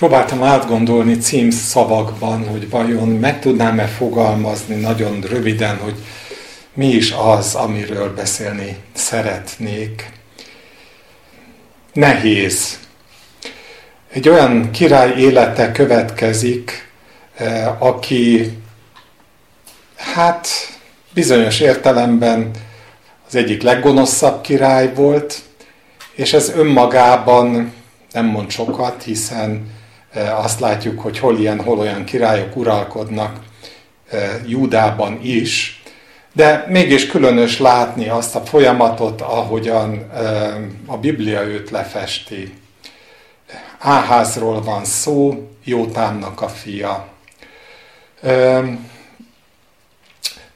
[0.00, 5.94] Próbáltam átgondolni címszavakban, hogy vajon meg tudnám-e fogalmazni nagyon röviden, hogy
[6.74, 10.12] mi is az, amiről beszélni szeretnék.
[11.92, 12.78] Nehéz.
[14.12, 16.88] Egy olyan király élete következik,
[17.36, 18.58] eh, aki
[19.96, 20.48] hát
[21.14, 22.50] bizonyos értelemben
[23.28, 25.38] az egyik leggonoszabb király volt,
[26.14, 27.72] és ez önmagában
[28.12, 29.78] nem mond sokat, hiszen
[30.14, 33.38] azt látjuk, hogy hol ilyen, hol olyan királyok uralkodnak
[34.10, 35.82] eh, Júdában is,
[36.32, 40.54] de mégis különös látni azt a folyamatot, ahogyan eh,
[40.86, 42.54] a Biblia őt lefesti.
[43.78, 47.08] Áházról van szó, Jótámnak a fia.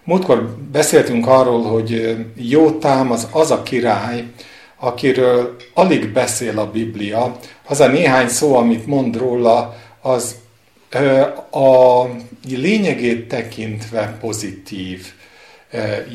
[0.05, 4.25] Múltkor beszéltünk arról, hogy Jótám az az a király,
[4.85, 10.35] akiről alig beszél a Biblia, az a néhány szó, amit mond róla, az
[11.51, 12.05] a
[12.49, 15.07] lényegét tekintve pozitív.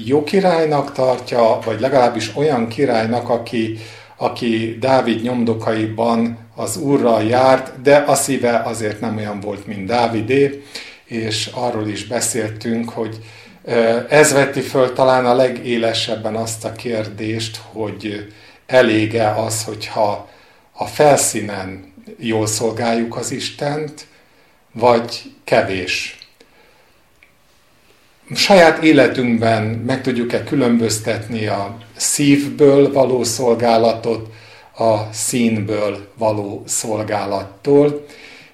[0.06, 3.78] Jó királynak tartja, vagy legalábbis olyan királynak, aki,
[4.18, 10.64] aki Dávid nyomdokaiban az úrral járt, de a szíve azért nem olyan volt, mint Dávidé,
[11.06, 13.20] és arról is beszéltünk, hogy
[14.10, 18.28] ez veti föl talán a legélesebben azt a kérdést, hogy
[18.70, 20.30] elége az, hogyha
[20.72, 24.08] a felszínen jól szolgáljuk az Istent,
[24.72, 26.18] vagy kevés.
[28.36, 34.34] Saját életünkben meg tudjuk-e különböztetni a szívből való szolgálatot
[34.80, 38.06] a színből való szolgálattól,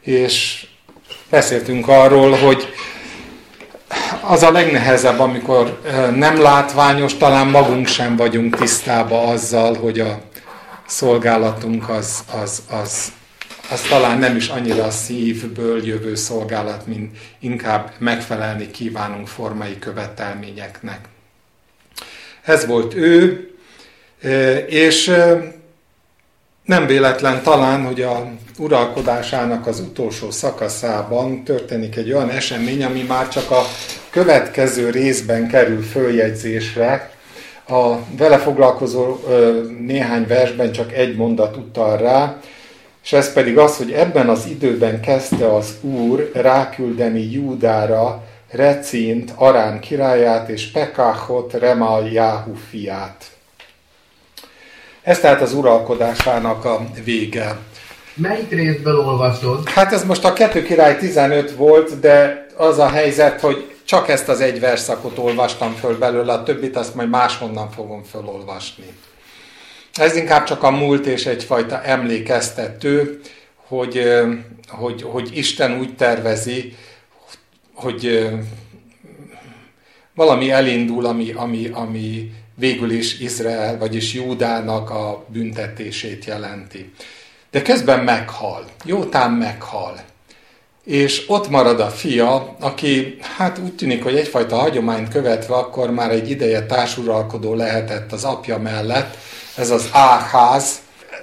[0.02, 0.68] és
[1.30, 2.64] beszéltünk arról, hogy
[4.28, 5.82] az a legnehezebb, amikor
[6.16, 10.22] nem látványos, talán magunk sem vagyunk tisztába azzal, hogy a
[10.86, 13.12] szolgálatunk az, az, az,
[13.72, 21.00] az talán nem is annyira a szívből jövő szolgálat, mint inkább megfelelni kívánunk formai követelményeknek.
[22.44, 23.50] Ez volt ő,
[24.68, 25.12] és
[26.64, 33.28] nem véletlen talán, hogy a uralkodásának az utolsó szakaszában történik egy olyan esemény, ami már
[33.28, 33.66] csak a
[34.16, 37.10] következő részben kerül följegyzésre,
[37.68, 39.18] a vele foglalkozó
[39.80, 42.38] néhány versben csak egy mondat utal rá,
[43.04, 49.80] és ez pedig az, hogy ebben az időben kezdte az Úr ráküldeni Júdára Recint, Arán
[49.80, 53.26] királyát és Pekáhot, Remaljáhu fiát.
[55.04, 57.58] Ez tehát az uralkodásának a vége.
[58.14, 59.70] Melyik részből olvasod?
[59.70, 64.28] Hát ez most a 2 király 15 volt, de az a helyzet, hogy csak ezt
[64.28, 68.86] az egy verszakot olvastam föl belőle, a többit azt majd máshonnan fogom fölolvasni.
[69.94, 73.22] Ez inkább csak a múlt és egyfajta emlékeztető,
[73.56, 74.24] hogy,
[74.68, 76.76] hogy, hogy Isten úgy tervezi,
[77.74, 78.30] hogy
[80.16, 86.94] valami elindul, ami, ami, ami végül is Izrael, vagyis Júdának a büntetését jelenti.
[87.52, 88.66] De közben meghal.
[88.86, 90.00] Jótán meghal
[90.86, 96.12] és ott marad a fia, aki hát úgy tűnik, hogy egyfajta hagyományt követve akkor már
[96.12, 99.18] egy ideje társuralkodó lehetett az apja mellett,
[99.56, 100.80] ez az Áház,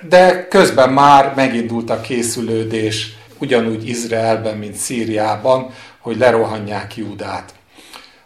[0.08, 7.54] de közben már megindult a készülődés ugyanúgy Izraelben, mint Szíriában, hogy lerohanják Júdát.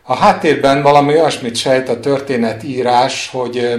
[0.03, 3.75] A háttérben valami olyasmit sejt a történetírás, hogy,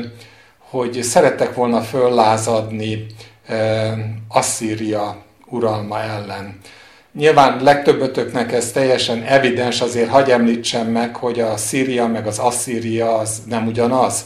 [0.69, 3.05] hogy szerettek volna föllázadni
[3.47, 3.93] eh,
[4.27, 6.59] Asszíria uralma ellen.
[7.17, 13.17] Nyilván legtöbbötöknek ez teljesen evidens, azért hagy említsem meg, hogy a Szíria meg az Asszíria
[13.17, 14.25] az nem ugyanaz.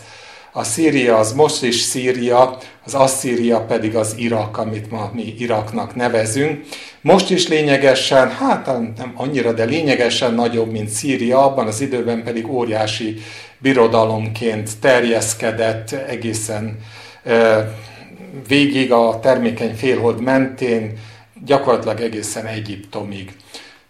[0.51, 5.95] A Szíria az most is Szíria, az Asszíria pedig az Irak, amit ma mi Iraknak
[5.95, 6.65] nevezünk.
[7.01, 8.65] Most is lényegesen, hát
[8.97, 13.17] nem annyira, de lényegesen nagyobb, mint Szíria, abban az időben pedig óriási
[13.57, 16.77] birodalomként terjeszkedett egészen
[18.47, 20.97] végig a termékeny félhold mentén,
[21.45, 23.35] gyakorlatilag egészen Egyiptomig.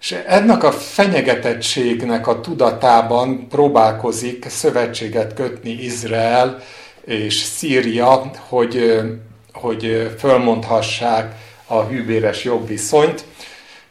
[0.01, 6.59] És ennek a fenyegetettségnek a tudatában próbálkozik szövetséget kötni Izrael
[7.05, 9.01] és Szíria, hogy,
[9.53, 13.23] hogy fölmondhassák a hűbéres jogviszonyt.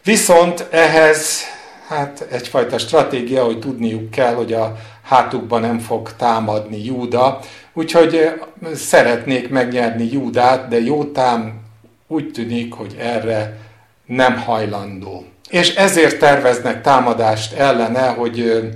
[0.04, 1.40] Viszont ehhez
[1.88, 7.40] hát egyfajta stratégia, hogy tudniuk kell, hogy a hátukban nem fog támadni Júda,
[7.72, 8.30] úgyhogy
[8.74, 11.59] szeretnék megnyerni Júdát, de Jótám
[12.10, 13.58] úgy tűnik, hogy erre
[14.06, 15.24] nem hajlandó.
[15.48, 18.68] És ezért terveznek támadást ellene, hogy,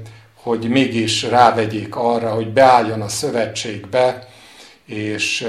[0.42, 4.28] hogy mégis rávegyék arra, hogy beálljon a szövetségbe,
[4.86, 5.46] és,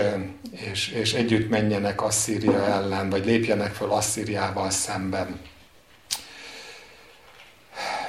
[0.71, 5.39] és, és együtt menjenek Asszíria ellen, vagy lépjenek föl Asszíriával szemben.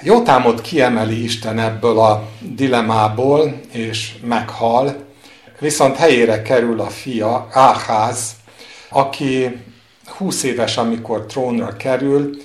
[0.03, 5.05] Jótámot kiemeli Isten ebből a dilemából, és meghal,
[5.59, 8.37] viszont helyére kerül a fia, Áház,
[8.89, 9.57] aki
[10.07, 12.37] 20 éves, amikor trónra kerül,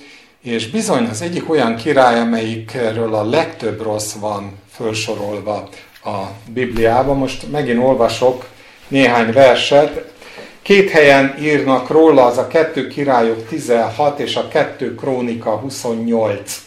[0.42, 5.68] és bizony az egyik olyan király, amelyikről a legtöbb rossz van felsorolva
[6.04, 6.18] a
[6.52, 7.16] Bibliában.
[7.16, 8.46] Most megint olvasok
[8.88, 10.10] néhány verset.
[10.62, 16.62] Két helyen írnak róla, az a kettő királyok 16 és a kettő krónika 28.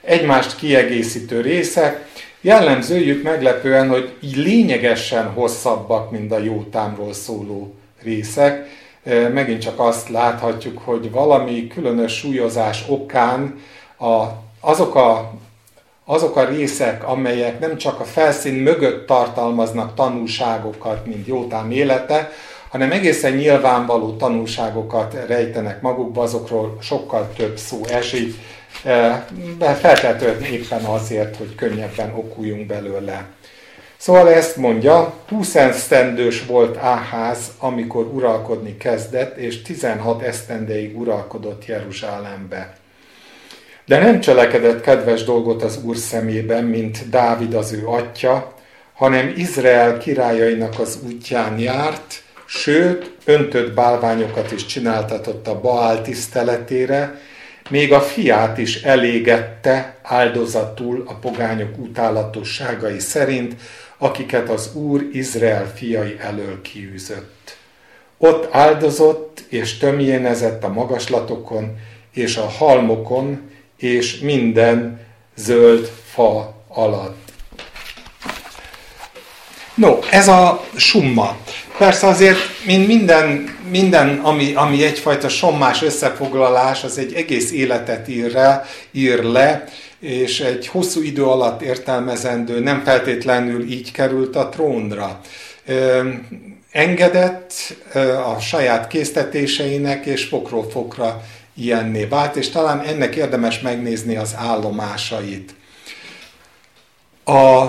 [0.00, 2.06] Egymást kiegészítő részek.
[2.40, 8.68] Jellemzőjük meglepően, hogy így lényegesen hosszabbak, mint a jótámról szóló részek
[9.32, 13.60] megint csak azt láthatjuk, hogy valami különös súlyozás okán
[13.98, 14.24] a,
[14.60, 15.32] azok, a,
[16.04, 22.30] azok a részek, amelyek nem csak a felszín mögött tartalmaznak tanulságokat, mint Jótám élete,
[22.68, 28.34] hanem egészen nyilvánvaló tanulságokat rejtenek magukba, azokról sokkal több szó esik,
[29.80, 33.26] feltétlenül éppen azért, hogy könnyebben okuljunk belőle.
[34.04, 42.76] Szóval ezt mondja, 20 esztendős volt Áház, amikor uralkodni kezdett, és 16 esztendeig uralkodott Jeruzsálembe.
[43.86, 48.54] De nem cselekedett kedves dolgot az Úr szemében, mint Dávid az ő atya,
[48.94, 57.20] hanem Izrael királyainak az útján járt, sőt, öntött bálványokat is csináltatott a Baál tiszteletére,
[57.70, 63.54] még a fiát is elégette áldozatul a pogányok utálatosságai szerint,
[64.04, 67.56] akiket az Úr Izrael fiai elől kiűzött.
[68.18, 71.78] Ott áldozott és tömjénezett a magaslatokon
[72.12, 75.00] és a halmokon és minden
[75.34, 77.32] zöld fa alatt.
[79.74, 81.36] No, ez a summa.
[81.78, 88.32] Persze azért, mint minden, minden ami, ami egyfajta sommás összefoglalás, az egy egész életet ír,
[88.32, 89.64] rá, ír le,
[90.04, 95.20] és egy hosszú idő alatt értelmezendő, nem feltétlenül így került a trónra.
[96.70, 97.52] Engedett
[98.34, 101.22] a saját késztetéseinek, és fokról fokra
[101.56, 105.54] ilyenné vált, és talán ennek érdemes megnézni az állomásait.
[107.24, 107.66] A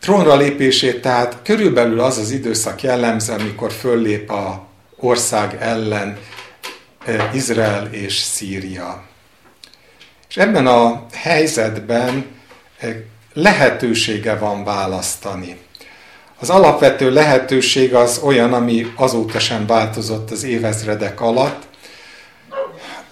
[0.00, 4.66] trónra lépését tehát körülbelül az az időszak jellemző, amikor föllép a
[4.96, 6.18] ország ellen
[7.32, 9.10] Izrael és Szíria.
[10.32, 12.26] És ebben a helyzetben
[12.78, 12.96] eh,
[13.32, 15.56] lehetősége van választani.
[16.38, 21.62] Az alapvető lehetőség az olyan, ami azóta sem változott az évezredek alatt,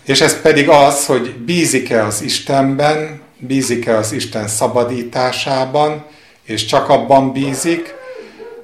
[0.05, 6.05] és ez pedig az, hogy bízik-e az Istenben, bízik-e az Isten szabadításában,
[6.44, 7.94] és csak abban bízik,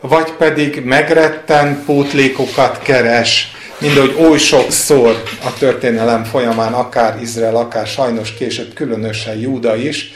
[0.01, 7.87] vagy pedig megretten pótlékokat keres, mind ahogy oly sokszor a történelem folyamán, akár Izrael, akár
[7.87, 10.13] sajnos később különösen Júda is,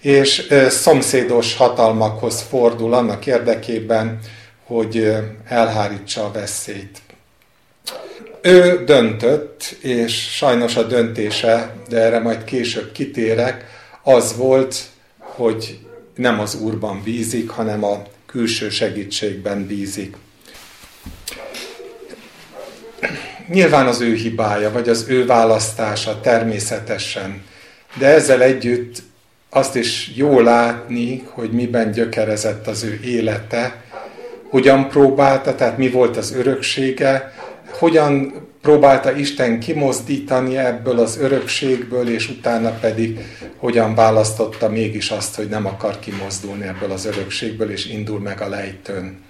[0.00, 4.18] és szomszédos hatalmakhoz fordul annak érdekében,
[4.64, 5.12] hogy
[5.48, 6.98] elhárítsa a veszélyt.
[8.42, 13.64] Ő döntött, és sajnos a döntése, de erre majd később kitérek,
[14.02, 14.76] az volt,
[15.18, 15.78] hogy
[16.16, 20.16] nem az Úrban bízik, hanem a külső segítségben bízik.
[23.48, 27.42] Nyilván az ő hibája, vagy az ő választása természetesen,
[27.98, 29.02] de ezzel együtt
[29.50, 33.82] azt is jó látni, hogy miben gyökerezett az ő élete,
[34.48, 37.32] hogyan próbálta, tehát mi volt az öröksége,
[37.70, 43.18] hogyan próbálta Isten kimozdítani ebből az örökségből, és utána pedig
[43.56, 48.48] hogyan választotta mégis azt, hogy nem akar kimozdulni ebből az örökségből, és indul meg a
[48.48, 49.22] lejtőn.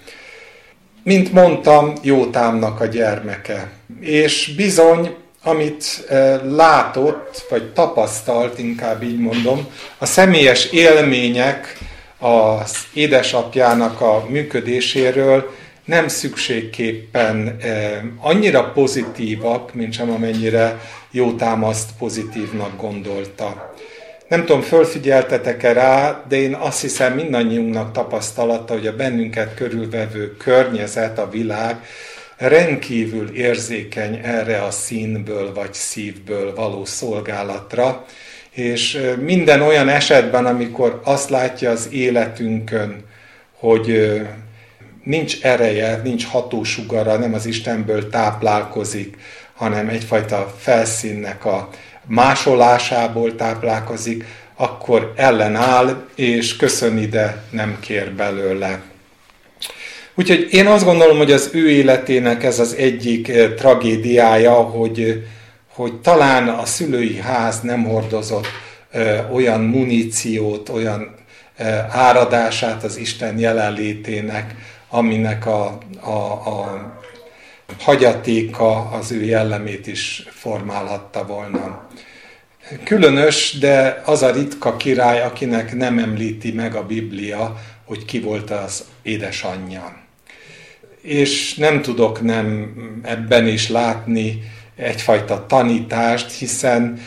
[1.04, 3.70] Mint mondtam, Jótámnak a gyermeke.
[4.00, 9.66] És bizony, amit eh, látott, vagy tapasztalt, inkább így mondom,
[9.98, 11.78] a személyes élmények
[12.18, 15.50] az édesapjának a működéséről
[15.84, 20.80] nem szükségképpen eh, annyira pozitívak, mint sem amennyire
[21.10, 23.73] Jótám azt pozitívnak gondolta.
[24.34, 31.18] Nem tudom, fölfigyeltetek-e rá, de én azt hiszem mindannyiunknak tapasztalata, hogy a bennünket körülvevő környezet,
[31.18, 31.76] a világ
[32.36, 38.04] rendkívül érzékeny erre a színből vagy szívből való szolgálatra,
[38.50, 43.04] és minden olyan esetben, amikor azt látja az életünkön,
[43.58, 44.20] hogy
[45.04, 49.16] nincs ereje, nincs hatósugara, nem az Istenből táplálkozik,
[49.54, 51.68] hanem egyfajta felszínnek a
[52.06, 54.24] másolásából táplálkozik,
[54.56, 58.80] akkor ellenáll, és köszöni, de nem kér belőle.
[60.14, 65.26] Úgyhogy én azt gondolom, hogy az ő életének ez az egyik tragédiája, hogy,
[65.74, 68.46] hogy talán a szülői ház nem hordozott
[69.32, 71.14] olyan muníciót, olyan
[71.88, 74.54] áradását az Isten jelenlétének,
[74.88, 76.92] aminek a, a, a
[77.78, 81.88] hagyatéka az ő jellemét is formálhatta volna.
[82.84, 88.50] Különös, de az a ritka király, akinek nem említi meg a Biblia, hogy ki volt
[88.50, 89.96] az édesanyja.
[91.02, 94.42] És nem tudok nem ebben is látni
[94.76, 97.00] egyfajta tanítást, hiszen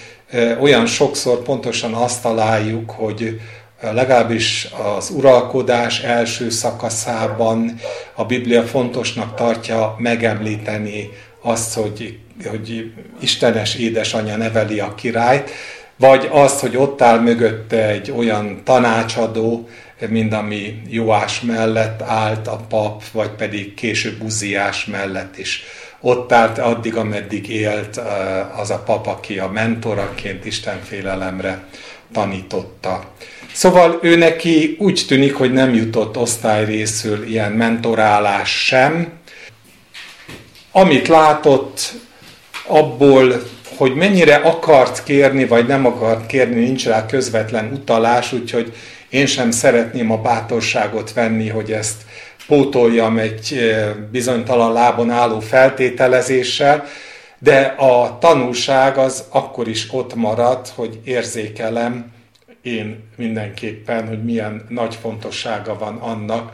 [0.60, 3.42] olyan sokszor pontosan azt találjuk, hogy
[3.82, 7.80] legalábbis az uralkodás első szakaszában
[8.14, 11.10] a Biblia fontosnak tartja megemlíteni
[11.42, 15.50] azt, hogy, hogy Istenes édesanyja neveli a királyt,
[15.98, 19.68] vagy azt, hogy ott áll mögötte egy olyan tanácsadó,
[20.08, 25.64] mint ami Jóás mellett állt a pap, vagy pedig később Uziás mellett is.
[26.00, 28.02] Ott állt addig, ameddig élt
[28.58, 31.64] az a pap, aki a mentoraként Istenfélelemre
[32.14, 33.04] tanította.
[33.58, 39.12] Szóval ő neki úgy tűnik, hogy nem jutott osztályrészül ilyen mentorálás sem.
[40.72, 41.94] Amit látott,
[42.68, 43.44] abból,
[43.78, 48.74] hogy mennyire akart kérni, vagy nem akart kérni, nincs rá közvetlen utalás, úgyhogy
[49.10, 52.02] én sem szeretném a bátorságot venni, hogy ezt
[52.48, 56.86] pótoljam egy eh, bizonytalan lábon álló feltételezéssel,
[57.40, 62.16] de a tanulság az akkor is ott marad, hogy érzékelem,
[62.68, 66.52] én mindenképpen, hogy milyen nagy fontossága van annak,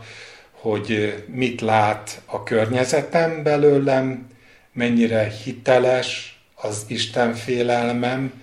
[0.52, 4.28] hogy mit lát a környezetem belőlem,
[4.74, 8.42] mennyire hiteles az Isten félelmem,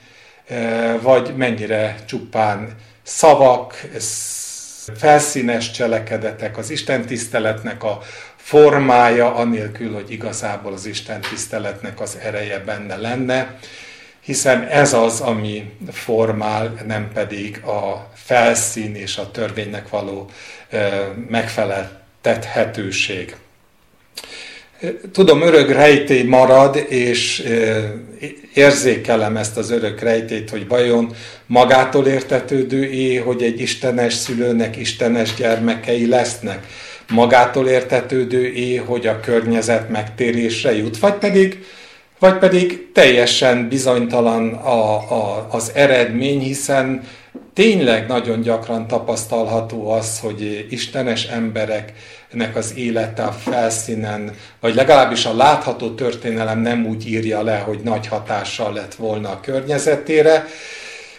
[1.00, 3.74] vagy mennyire csupán szavak,
[4.94, 7.98] felszínes cselekedetek, az Isten tiszteletnek a
[8.36, 13.58] formája, anélkül, hogy igazából az Isten tiszteletnek az ereje benne lenne
[14.20, 20.30] hiszen ez az, ami formál, nem pedig a felszín és a törvénynek való
[21.28, 23.36] megfeleltethetőség.
[25.12, 27.44] Tudom, örök rejtély marad, és
[28.54, 31.14] érzékelem ezt az örök rejtét, hogy vajon
[31.46, 36.66] magától értetődő é, hogy egy istenes szülőnek istenes gyermekei lesznek.
[37.08, 41.64] Magától értetődő é, hogy a környezet megtérésre jut, vagy pedig
[42.20, 47.02] vagy pedig teljesen bizonytalan a, a, az eredmény, hiszen
[47.54, 55.36] tényleg nagyon gyakran tapasztalható az, hogy istenes embereknek az élete a felszínen, vagy legalábbis a
[55.36, 60.46] látható történelem nem úgy írja le, hogy nagy hatással lett volna a környezetére,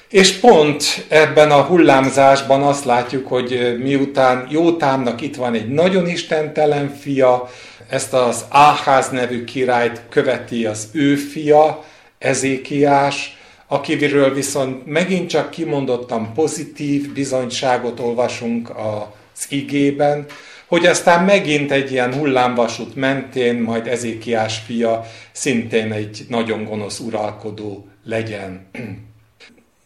[0.10, 6.96] és pont ebben a hullámzásban azt látjuk, hogy miután Jótámnak itt van egy nagyon istentelen
[7.02, 7.50] fia,
[7.92, 11.86] ezt az Áház nevű királyt követi az ő fia,
[12.18, 20.26] Ezékiás, akiről viszont megint csak kimondottan pozitív bizonyságot olvasunk az igében,
[20.68, 27.88] hogy aztán megint egy ilyen hullámvasút mentén majd Ezékiás fia szintén egy nagyon gonosz uralkodó
[28.04, 28.70] legyen.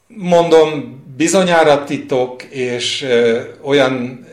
[0.07, 3.05] Mondom, bizonyára titok, és
[3.61, 4.25] olyan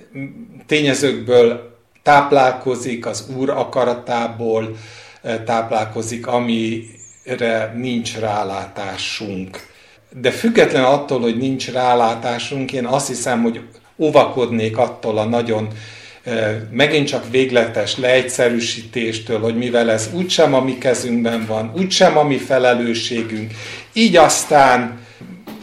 [0.66, 1.71] tényezőkből
[2.02, 4.76] táplálkozik, az Úr akaratából
[5.22, 9.70] eh, táplálkozik, amire nincs rálátásunk.
[10.20, 13.60] De független attól, hogy nincs rálátásunk, én azt hiszem, hogy
[13.96, 15.68] óvakodnék attól a nagyon
[16.22, 22.22] eh, megint csak végletes leegyszerűsítéstől, hogy mivel ez úgysem a mi kezünkben van, úgysem a
[22.22, 23.52] mi felelősségünk,
[23.92, 25.00] így aztán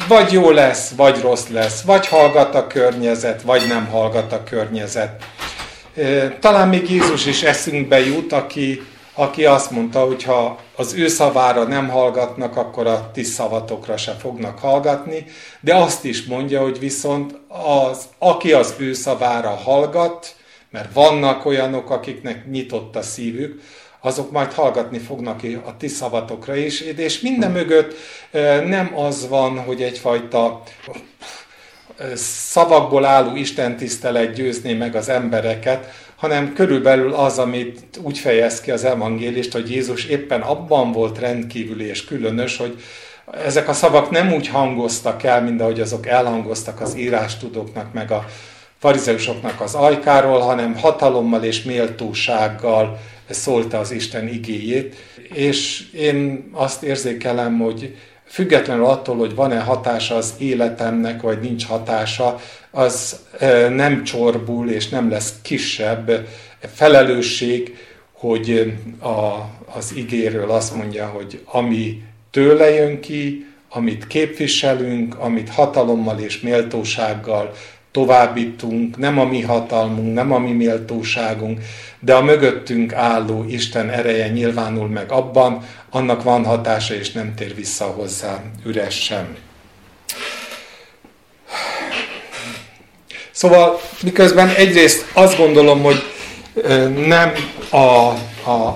[0.07, 5.23] vagy jó lesz, vagy rossz lesz, vagy hallgat a környezet, vagy nem hallgat a környezet.
[6.39, 8.81] Talán még Jézus is eszünkbe jut, aki,
[9.13, 14.11] aki azt mondta, hogy ha az ő szavára nem hallgatnak, akkor a ti szavatokra se
[14.11, 15.25] fognak hallgatni,
[15.59, 17.35] de azt is mondja, hogy viszont
[17.87, 20.35] az, aki az ő szavára hallgat,
[20.69, 23.61] mert vannak olyanok, akiknek nyitott a szívük,
[24.01, 27.95] azok majd hallgatni fognak a ti szavatokra is, és minden mögött
[28.65, 30.63] nem az van, hogy egyfajta
[32.15, 38.83] szavakból álló istentisztelet győzné meg az embereket, hanem körülbelül az, amit úgy fejez ki az
[38.83, 42.81] evangélist, hogy Jézus éppen abban volt rendkívüli és különös, hogy
[43.45, 48.25] ezek a szavak nem úgy hangoztak el, mint ahogy azok elhangoztak az írástudóknak, meg a
[48.79, 54.95] farizeusoknak az ajkáról, hanem hatalommal és méltósággal szólta az Isten igéjét.
[55.33, 57.95] És én azt érzékelem, hogy
[58.29, 62.39] függetlenül attól, hogy van-e hatása az életemnek, vagy nincs hatása,
[62.71, 63.19] az
[63.69, 66.27] nem csorbul és nem lesz kisebb
[66.73, 67.77] felelősség,
[68.11, 76.19] hogy a, az igéről azt mondja, hogy ami tőle jön ki, amit képviselünk, amit hatalommal
[76.19, 77.51] és méltósággal
[77.91, 81.59] továbbítunk, nem a mi hatalmunk, nem a mi méltóságunk,
[81.99, 87.55] de a mögöttünk álló Isten ereje nyilvánul meg abban, annak van hatása, és nem tér
[87.55, 89.37] vissza hozzá üresen.
[93.31, 96.03] Szóval miközben egyrészt azt gondolom, hogy
[97.07, 97.31] nem
[97.69, 98.67] a, a, a,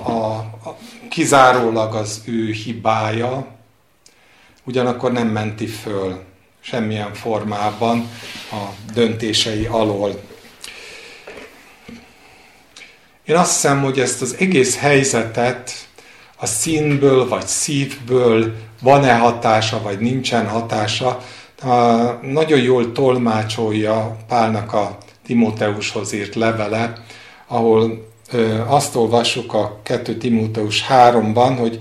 [0.64, 0.76] a
[1.08, 3.46] kizárólag az ő hibája,
[4.64, 6.22] ugyanakkor nem menti föl
[6.66, 8.10] semmilyen formában
[8.50, 10.20] a döntései alól.
[13.24, 15.72] Én azt hiszem, hogy ezt az egész helyzetet
[16.36, 21.20] a színből vagy szívből van-e hatása, vagy nincsen hatása,
[22.22, 26.92] nagyon jól tolmácsolja Pálnak a Timóteushoz írt levele,
[27.46, 28.12] ahol
[28.66, 31.80] azt olvassuk a 2 Timóteus 3-ban, hogy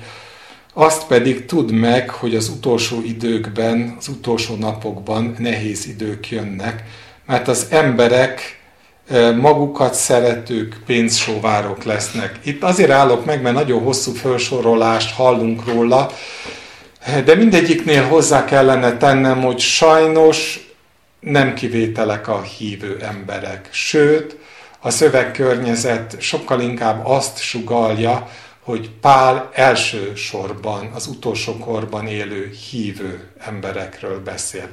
[0.74, 6.84] azt pedig tudd meg, hogy az utolsó időkben, az utolsó napokban nehéz idők jönnek,
[7.26, 8.62] mert az emberek
[9.40, 12.40] magukat szeretők, pénzsóvárok lesznek.
[12.44, 16.12] Itt azért állok meg, mert nagyon hosszú felsorolást hallunk róla,
[17.26, 20.68] de mindegyiknél hozzá kellene tennem, hogy sajnos
[21.20, 23.68] nem kivételek a hívő emberek.
[23.72, 24.38] Sőt,
[24.80, 28.30] a szövegkörnyezet sokkal inkább azt sugalja,
[28.64, 34.68] hogy Pál elsősorban az utolsó korban élő hívő emberekről beszél.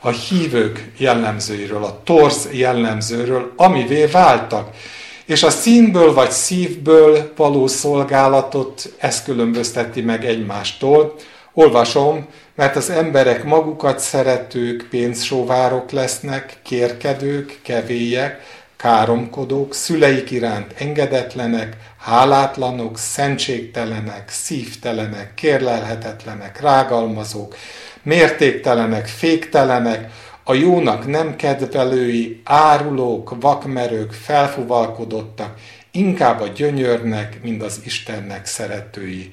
[0.00, 4.76] A hívők jellemzőiről, a torz jellemzőről, amivé váltak.
[5.24, 11.14] És a színből vagy szívből való szolgálatot ez különbözteti meg egymástól.
[11.52, 18.40] Olvasom, mert az emberek magukat szeretők, pénzsóvárok lesznek, kérkedők, kevélyek,
[18.76, 27.56] káromkodók, szüleik iránt engedetlenek, hálátlanok, szentségtelenek, szívtelenek, kérlelhetetlenek, rágalmazók,
[28.02, 30.10] mértéktelenek, féktelenek,
[30.44, 35.54] a jónak nem kedvelői, árulók, vakmerők, felfuvalkodottak,
[35.90, 39.30] inkább a gyönyörnek, mint az Istennek szeretői.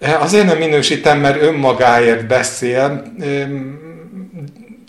[0.00, 3.02] Azért nem minősítem, mert önmagáért beszél,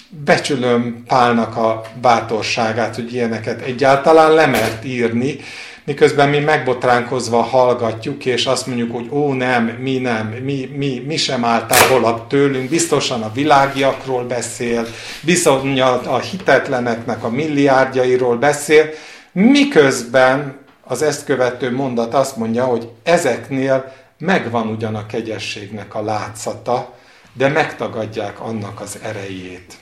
[0.10, 5.38] becsülöm Pálnak a bátorságát, hogy ilyeneket egyáltalán lemert írni,
[5.86, 11.18] miközben mi megbotránkozva hallgatjuk, és azt mondjuk, hogy ó nem, mi nem, mi, mi, mi
[11.18, 14.88] sem áll távolabb tőlünk, biztosan a világiakról beszél,
[15.22, 18.90] bizony a hitetleneknek a milliárdjairól beszél,
[19.32, 26.94] miközben az ezt követő mondat azt mondja, hogy ezeknél megvan ugyan a kegyességnek a látszata,
[27.34, 29.74] de megtagadják annak az erejét.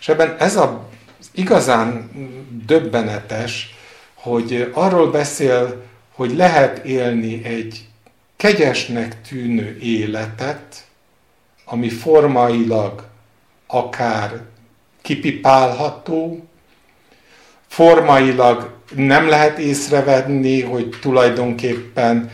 [0.00, 0.70] És ebben ez az
[1.32, 2.10] igazán
[2.66, 3.75] döbbenetes,
[4.26, 5.82] hogy arról beszél,
[6.14, 7.84] hogy lehet élni egy
[8.36, 10.84] kegyesnek tűnő életet,
[11.64, 13.04] ami formailag
[13.66, 14.40] akár
[15.02, 16.46] kipipálható,
[17.66, 22.30] formailag nem lehet észrevenni, hogy tulajdonképpen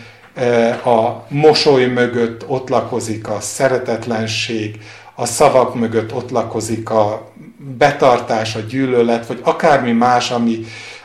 [0.85, 4.79] a mosoly mögött ott lakozik a szeretetlenség,
[5.15, 7.33] a szavak mögött ott lakozik a
[7.79, 10.65] betartás, a gyűlölet, vagy akármi más, ami,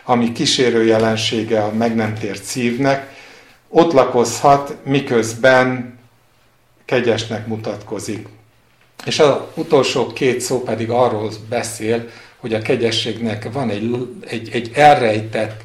[0.10, 3.15] ami kísérő jelensége a meg nem tért szívnek,
[3.70, 5.98] ott lakozhat, miközben
[6.86, 8.28] kegyesnek mutatkozik.
[9.06, 14.72] És az utolsó két szó pedig arról beszél, hogy a kegyességnek van egy, egy, egy
[14.74, 15.62] elrejtett,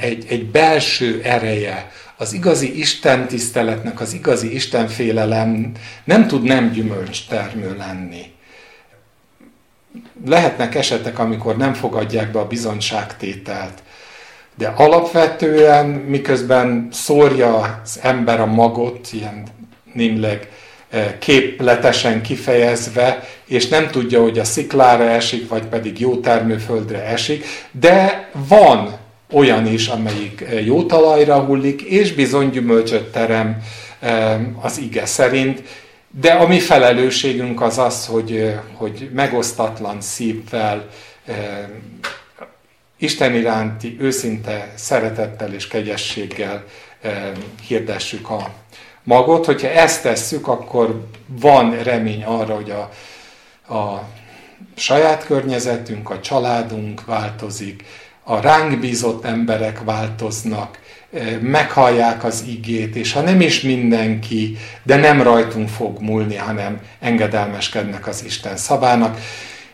[0.00, 1.90] egy, egy belső ereje.
[2.16, 5.72] Az igazi Isten tiszteletnek, az igazi Isten félelem
[6.04, 8.33] nem tud nem gyümölcstermő lenni
[10.26, 13.82] lehetnek esetek, amikor nem fogadják be a bizonyságtételt,
[14.58, 19.42] de alapvetően, miközben szórja az ember a magot, ilyen
[19.92, 20.48] némleg
[20.88, 27.44] eh, képletesen kifejezve, és nem tudja, hogy a sziklára esik, vagy pedig jó termőföldre esik,
[27.70, 28.98] de van
[29.32, 33.62] olyan is, amelyik eh, jó talajra hullik, és bizony gyümölcsöt terem
[34.00, 35.62] eh, az ige szerint,
[36.20, 40.88] de a mi felelősségünk az az, hogy, hogy megosztatlan szívvel,
[42.96, 46.64] Isten iránti őszinte szeretettel és kegyességgel
[47.66, 48.54] hirdessük a
[49.02, 49.44] magot.
[49.44, 52.90] Hogyha ezt tesszük, akkor van remény arra, hogy a,
[53.74, 54.08] a
[54.74, 57.84] saját környezetünk, a családunk változik,
[58.22, 60.78] a ránk bízott emberek változnak,
[61.40, 68.06] meghallják az igét, és ha nem is mindenki, de nem rajtunk fog múlni, hanem engedelmeskednek
[68.06, 69.18] az Isten szabának,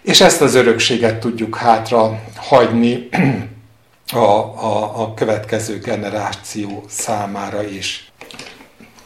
[0.03, 3.09] és ezt az örökséget tudjuk hátra hagyni
[4.13, 8.11] a, a, a következő generáció számára is.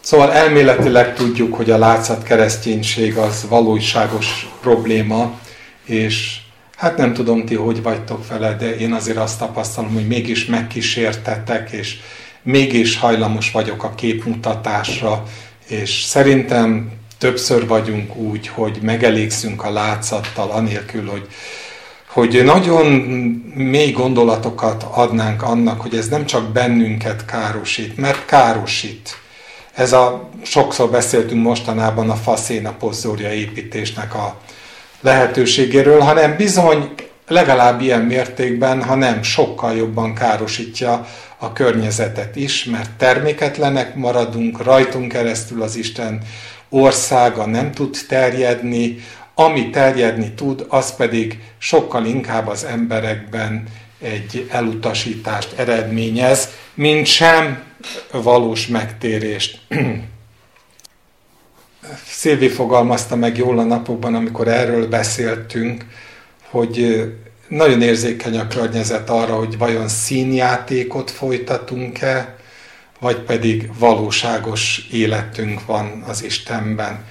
[0.01, 5.39] Szóval elméletileg tudjuk, hogy a látszat kereszténység az valóságos probléma,
[5.85, 6.39] és
[6.77, 11.71] hát nem tudom ti, hogy vagytok vele, de én azért azt tapasztalom, hogy mégis megkísértetek,
[11.71, 11.97] és
[12.45, 15.23] mégis hajlamos vagyok a képmutatásra,
[15.69, 21.27] és szerintem többször vagyunk úgy, hogy megelégszünk a látszattal, anélkül, hogy,
[22.09, 22.87] hogy nagyon
[23.55, 29.17] mély gondolatokat adnánk annak, hogy ez nem csak bennünket károsít, mert károsít.
[29.75, 34.37] Ez a, sokszor beszéltünk mostanában a faszéna pozzória építésnek a
[35.01, 36.95] lehetőségéről, hanem bizony
[37.29, 41.07] legalább ilyen mértékben, ha nem sokkal jobban károsítja
[41.39, 46.21] a környezetet is, mert terméketlenek maradunk, rajtunk keresztül az Isten
[46.69, 48.99] országa nem tud terjedni,
[49.35, 53.65] ami terjedni tud, az pedig sokkal inkább az emberekben
[54.01, 57.63] egy elutasítást eredményez, mint sem
[58.13, 59.61] valós megtérést.
[62.07, 65.85] Szilvi fogalmazta meg jól a napokban, amikor erről beszéltünk,
[66.55, 67.05] hogy
[67.49, 72.37] nagyon érzékeny a környezet arra, hogy vajon színjátékot folytatunk-e,
[73.01, 77.05] vagy pedig valóságos életünk van az Istenben.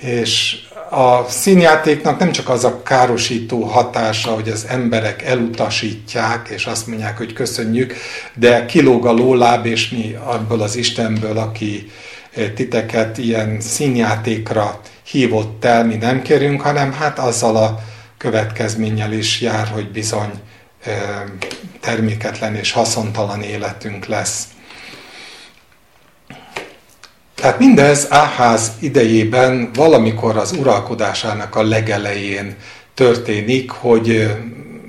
[0.00, 0.56] És
[0.90, 7.16] a színjátéknak nem csak az a károsító hatása, hogy az emberek elutasítják, és azt mondják,
[7.16, 7.94] hogy köszönjük,
[8.34, 11.90] de kilóg a lóláb, és mi abból az Istenből, aki
[12.54, 17.92] titeket ilyen színjátékra hívott el, mi nem kérünk, hanem hát azzal a
[18.24, 20.30] következménnyel is jár, hogy bizony
[21.80, 24.44] terméketlen és haszontalan életünk lesz.
[27.34, 32.56] Tehát mindez Áház idejében valamikor az uralkodásának a legelején
[32.94, 34.34] történik, hogy,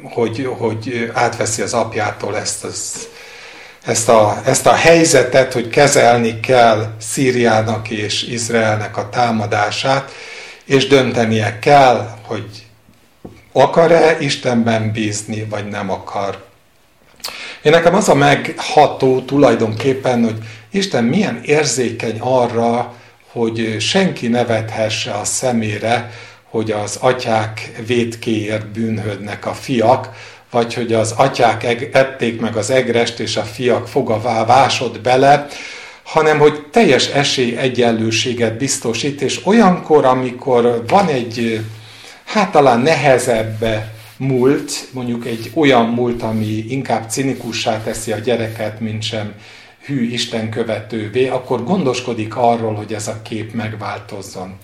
[0.04, 3.08] hogy, hogy átveszi az apjától ezt, az,
[3.86, 10.12] ezt, a, ezt a helyzetet, hogy kezelni kell Szíriának és Izraelnek a támadását,
[10.66, 12.65] és döntenie kell, hogy
[13.58, 16.44] akar-e Istenben bízni, vagy nem akar.
[17.62, 20.38] Én nekem az a megható tulajdonképpen, hogy
[20.72, 22.94] Isten milyen érzékeny arra,
[23.32, 26.12] hogy senki ne vethesse a szemére,
[26.44, 30.10] hogy az atyák védkéért bűnhődnek a fiak,
[30.52, 35.48] vagy hogy az atyák ették meg az egrest, és a fiak fogavá vásod bele,
[36.04, 41.66] hanem hogy teljes esély egyenlőséget biztosít, és olyankor, amikor van egy,
[42.26, 43.66] hát talán nehezebb
[44.18, 49.34] múlt, mondjuk egy olyan múlt, ami inkább cinikussá teszi a gyereket, mint sem
[49.86, 54.58] hű Isten követővé, akkor gondoskodik arról, hogy ez a kép megváltozzon.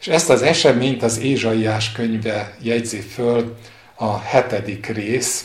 [0.00, 3.56] És ezt az eseményt az Ézsaiás könyve jegyzi föl
[3.94, 5.44] a hetedik rész,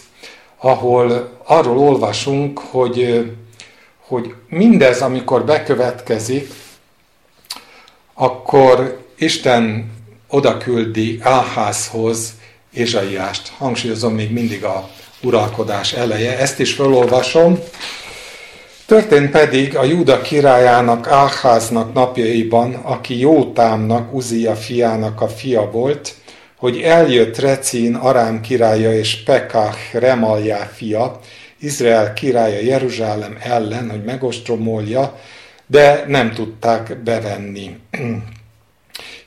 [0.58, 3.32] ahol arról olvasunk, hogy,
[4.00, 6.50] hogy mindez, amikor bekövetkezik,
[8.14, 9.92] akkor Isten
[10.28, 12.34] odaküldi Áházhoz
[12.74, 13.52] Ézsaiást.
[13.58, 14.90] Hangsúlyozom még mindig a
[15.22, 16.38] uralkodás eleje.
[16.38, 17.60] Ezt is felolvasom.
[18.86, 26.16] Történt pedig a Júda királyának, Áháznak napjaiban, aki Jótámnak, Uzia fiának a fia volt,
[26.58, 31.20] hogy eljött Recin, Arám királya és Pekach, Remaljá fia,
[31.60, 35.20] Izrael királya Jeruzsálem ellen, hogy megostromolja,
[35.68, 37.78] de nem tudták bevenni.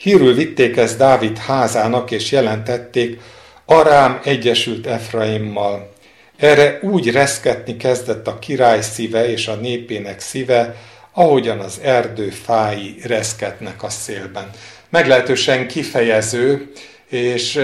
[0.02, 3.20] Hírül vitték ezt Dávid házának, és jelentették,
[3.64, 5.92] Arám egyesült Efraimmal.
[6.36, 10.76] Erre úgy reszketni kezdett a király szíve és a népének szíve,
[11.12, 14.50] ahogyan az erdő fái reszketnek a szélben.
[14.88, 16.72] Meglehetősen kifejező,
[17.08, 17.60] és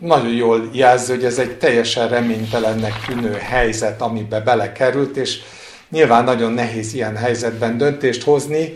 [0.00, 5.38] nagyon jól jelző, hogy ez egy teljesen reménytelennek tűnő helyzet, amiben belekerült, és
[5.90, 8.74] nyilván nagyon nehéz ilyen helyzetben döntést hozni,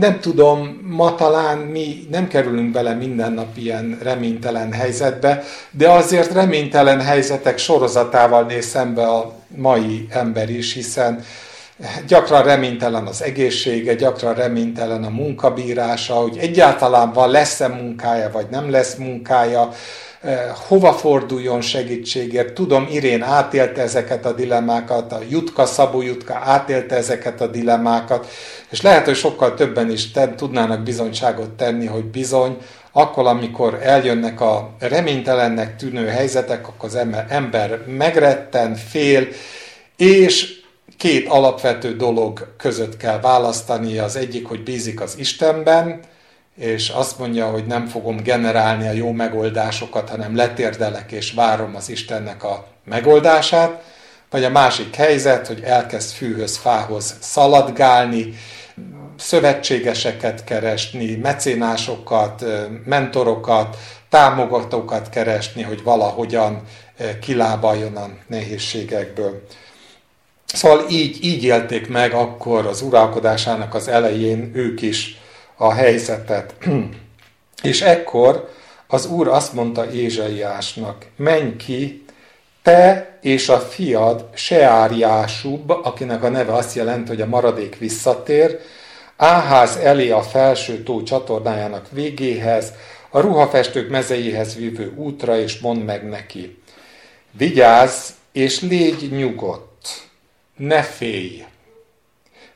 [0.00, 6.32] nem tudom, ma talán mi nem kerülünk bele minden nap ilyen reménytelen helyzetbe, de azért
[6.32, 11.24] reménytelen helyzetek sorozatával néz szembe a mai ember is, hiszen
[12.06, 18.70] gyakran reménytelen az egészsége, gyakran reménytelen a munkabírása, hogy egyáltalán van lesz-e munkája, vagy nem
[18.70, 19.68] lesz munkája,
[20.66, 22.52] hova forduljon segítségért.
[22.52, 28.26] Tudom, Irén átélte ezeket a dilemmákat, a Jutka, Szabó Jutka átélte ezeket a dilemmákat,
[28.70, 32.56] és lehet, hogy sokkal többen is ten, tudnának bizonyságot tenni, hogy bizony,
[32.92, 39.28] akkor, amikor eljönnek a reménytelennek tűnő helyzetek, akkor az ember megretten, fél,
[39.96, 40.58] és
[40.96, 43.98] két alapvető dolog között kell választani.
[43.98, 46.00] Az egyik, hogy bízik az Istenben,
[46.60, 51.88] és azt mondja, hogy nem fogom generálni a jó megoldásokat, hanem letérdelek és várom az
[51.88, 53.82] Istennek a megoldását.
[54.30, 58.34] Vagy a másik helyzet, hogy elkezd fűhöz, fához szaladgálni,
[59.16, 62.44] szövetségeseket keresni, mecénásokat,
[62.84, 63.76] mentorokat,
[64.08, 66.62] támogatókat keresni, hogy valahogyan
[67.20, 69.42] kilábaljon a nehézségekből.
[70.46, 75.19] Szóval így, így élték meg akkor az uralkodásának az elején ők is
[75.60, 76.54] a helyzetet.
[77.62, 78.48] És ekkor
[78.86, 82.04] az úr azt mondta Ézsaiásnak, menj ki,
[82.62, 88.58] te és a fiad Seáriásub, akinek a neve azt jelenti, hogy a maradék visszatér,
[89.16, 92.72] Áház elé a felső tó csatornájának végéhez,
[93.10, 96.62] a ruhafestők mezeihez vívő útra, és mondd meg neki.
[97.30, 99.88] Vigyázz, és légy nyugodt,
[100.56, 101.44] ne félj.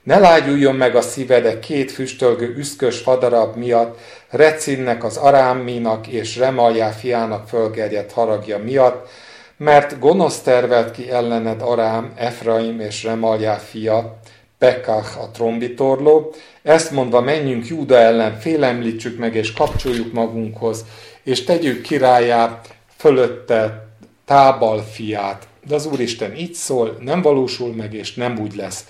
[0.04, 3.98] Ne lágyuljon meg a szívede két füstölgő üszkös fadarab miatt,
[4.30, 9.08] Recinnek, az Aráminak és Remaljá fiának fölgerjedt haragja miatt,
[9.56, 14.18] mert gonosz tervelt ki ellened Arám, Efraim és Remaljá fia,
[14.58, 20.84] Pekach a trombitorló, ezt mondva menjünk Júda ellen, félemlítsük meg és kapcsoljuk magunkhoz,
[21.22, 22.60] és tegyük királyá
[22.96, 23.86] fölötte
[24.24, 25.46] Tábal fiát.
[25.66, 28.84] De az Úristen így szól, nem valósul meg, és nem úgy lesz.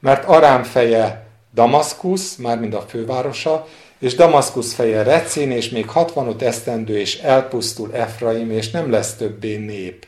[0.00, 3.66] Mert Arám feje Damaszkusz, mármint a fővárosa,
[3.98, 9.56] és Damaszkusz feje Recén, és még 65 esztendő, és elpusztul Efraim, és nem lesz többé
[9.56, 10.06] nép.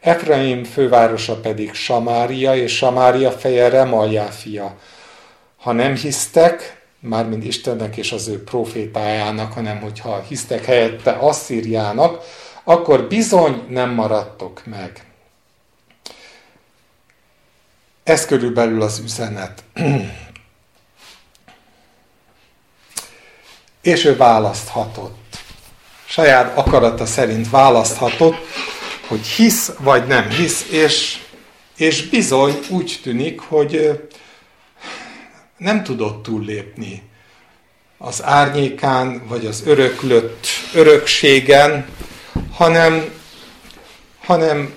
[0.00, 4.76] Efraim fővárosa pedig Samária, és Samária feje Remaljá fia.
[5.56, 12.24] Ha nem hisztek, mármint Istennek és az ő profétájának, hanem hogyha hisztek helyette Asszíriának,
[12.64, 15.07] akkor bizony nem maradtok meg.
[18.08, 19.64] Ez körülbelül az üzenet.
[23.82, 25.38] és ő választhatott.
[26.04, 28.36] Saját akarata szerint választhatott,
[29.08, 31.18] hogy hisz vagy nem hisz, és,
[31.76, 34.00] és bizony úgy tűnik, hogy
[35.56, 37.02] nem tudott túllépni
[37.98, 41.88] az árnyékán, vagy az öröklött örökségen,
[42.52, 43.12] hanem,
[44.24, 44.74] hanem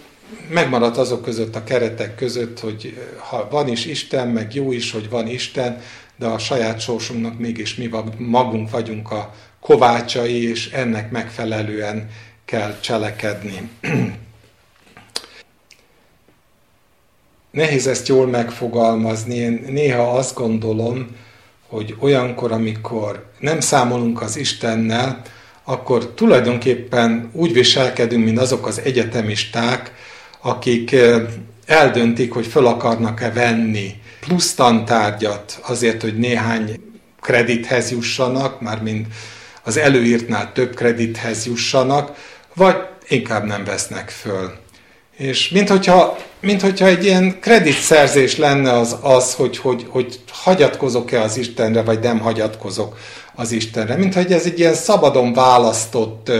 [0.49, 5.10] megmaradt azok között a keretek között, hogy ha van is Isten, meg jó is, hogy
[5.10, 5.82] van Isten,
[6.15, 12.10] de a saját sorsunknak mégis mi magunk vagyunk a kovácsai, és ennek megfelelően
[12.45, 13.69] kell cselekedni.
[17.51, 19.36] Nehéz ezt jól megfogalmazni.
[19.36, 21.15] Én néha azt gondolom,
[21.67, 25.21] hogy olyankor, amikor nem számolunk az Istennel,
[25.63, 29.91] akkor tulajdonképpen úgy viselkedünk, mint azok az egyetemisták,
[30.41, 30.95] akik
[31.65, 36.80] eldöntik, hogy föl akarnak-e venni plusz tantárgyat azért, hogy néhány
[37.21, 39.08] kredithez jussanak, mármint
[39.63, 42.15] az előírtnál több kredithez jussanak,
[42.54, 42.75] vagy
[43.08, 44.51] inkább nem vesznek föl.
[45.17, 51.82] És minthogyha, minthogyha egy ilyen kreditszerzés lenne az, az hogy, hogy, hogy hagyatkozok-e az Istenre,
[51.82, 52.97] vagy nem hagyatkozok
[53.36, 53.95] az Istenre.
[53.95, 56.32] Mint hogy ez egy ilyen szabadon választott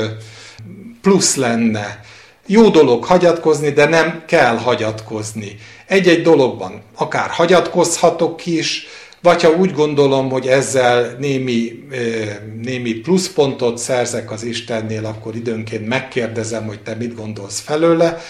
[1.02, 2.00] plusz lenne.
[2.46, 5.58] Jó dolog hagyatkozni, de nem kell hagyatkozni.
[5.88, 8.88] Egy-egy dologban akár hagyatkozhatok is,
[9.22, 11.84] vagy ha úgy gondolom, hogy ezzel némi,
[12.62, 18.22] némi pluszpontot szerzek az Istennél, akkor időnként megkérdezem, hogy te mit gondolsz felőle,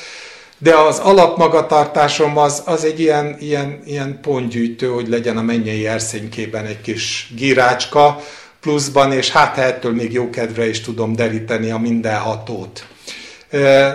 [0.58, 6.66] de az alapmagatartásom az, az egy ilyen, ilyen, ilyen pontgyűjtő, hogy legyen a mennyei erszénykében
[6.66, 8.20] egy kis gírácska
[8.60, 12.88] pluszban, és hát ettől még jó kedvre is tudom deríteni a mindenhatót.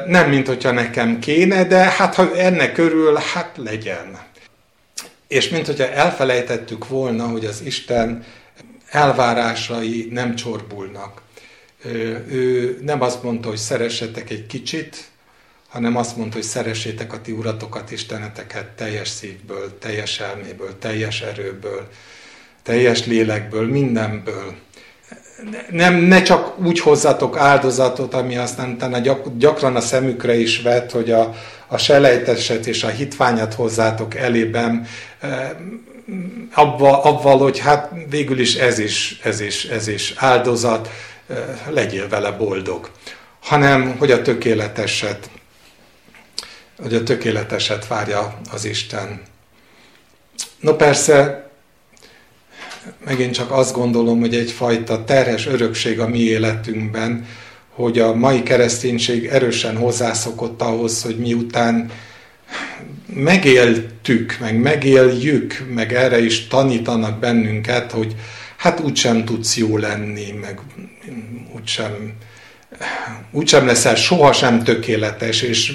[0.07, 4.19] Nem, mint hogyha nekem kéne, de hát ha ennek körül, hát legyen.
[5.29, 8.25] És mint hogyha elfelejtettük volna, hogy az Isten
[8.91, 11.23] elvárásai nem csorbulnak.
[12.31, 15.05] Ő nem azt mondta, hogy szeressetek egy kicsit,
[15.69, 21.89] hanem azt mondta, hogy szeressétek a ti uratokat, isteneteket teljes szívből, teljes elméből, teljes erőből,
[22.63, 24.55] teljes lélekből, mindenből.
[25.71, 30.91] Nem, ne csak úgy hozzatok áldozatot, ami aztán utána gyak, gyakran a szemükre is vet,
[30.91, 31.35] hogy a,
[31.67, 34.87] a selejteset és a hitványat hozzátok elében,
[36.55, 40.91] abba, abval, hogy hát végül is ez is, ez is, ez is áldozat,
[41.69, 42.91] legyél vele boldog.
[43.43, 45.31] Hanem, hogy a tökéleteset
[46.83, 49.23] hogy a tökéleteset várja az Isten.
[50.61, 51.46] No persze,
[53.05, 57.27] megint csak azt gondolom, hogy egyfajta terhes örökség a mi életünkben,
[57.75, 61.91] hogy a mai kereszténység erősen hozzászokott ahhoz, hogy miután
[63.07, 68.15] megéltük, meg megéljük, meg erre is tanítanak bennünket, hogy
[68.57, 70.61] hát úgysem tudsz jó lenni, meg
[71.57, 72.13] úgysem
[73.31, 75.73] úgysem leszel sohasem tökéletes, és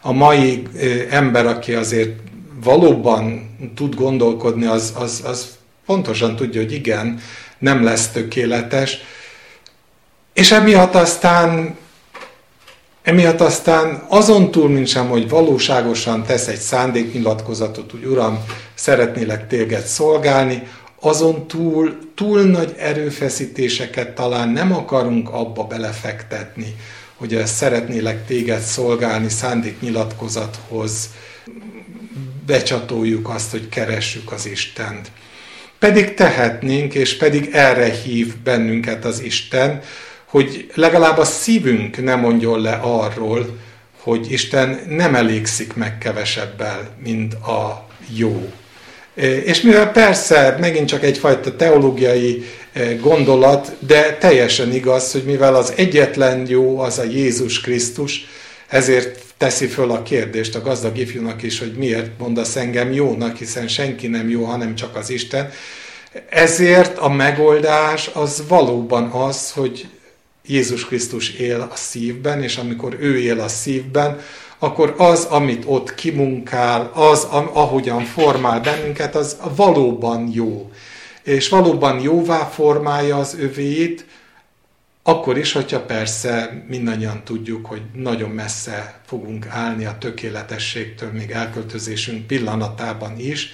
[0.00, 0.62] a mai
[1.10, 2.18] ember, aki azért
[2.62, 5.55] valóban tud gondolkodni, az, az, az
[5.86, 7.20] pontosan tudja, hogy igen,
[7.58, 8.98] nem lesz tökéletes,
[10.32, 11.76] és emiatt aztán
[13.02, 18.44] Emiatt aztán azon túl, mint sem, hogy valóságosan tesz egy szándéknyilatkozatot, hogy Uram,
[18.74, 20.62] szeretnélek téged szolgálni,
[21.00, 26.76] azon túl, túl nagy erőfeszítéseket talán nem akarunk abba belefektetni,
[27.16, 31.10] hogy ezt szeretnélek téged szolgálni szándéknyilatkozathoz,
[32.46, 35.10] becsatoljuk azt, hogy keressük az Istent.
[35.78, 39.80] Pedig tehetnénk, és pedig erre hív bennünket az Isten,
[40.24, 43.58] hogy legalább a szívünk ne mondjon le arról,
[44.00, 48.52] hogy Isten nem elégszik meg kevesebbel, mint a jó.
[49.44, 52.44] És mivel persze megint csak egyfajta teológiai
[53.00, 58.26] gondolat, de teljesen igaz, hogy mivel az egyetlen jó az a Jézus Krisztus,
[58.68, 63.68] ezért teszi föl a kérdést a gazdag ifjúnak is, hogy miért mondasz engem jónak, hiszen
[63.68, 65.50] senki nem jó, hanem csak az Isten.
[66.28, 69.88] Ezért a megoldás az valóban az, hogy
[70.46, 74.20] Jézus Krisztus él a szívben, és amikor ő él a szívben,
[74.58, 80.70] akkor az, amit ott kimunkál, az, ahogyan formál bennünket, az valóban jó.
[81.22, 84.05] És valóban jóvá formálja az övéit,
[85.08, 92.26] akkor is, hogyha persze mindannyian tudjuk, hogy nagyon messze fogunk állni a tökéletességtől, még elköltözésünk
[92.26, 93.52] pillanatában is,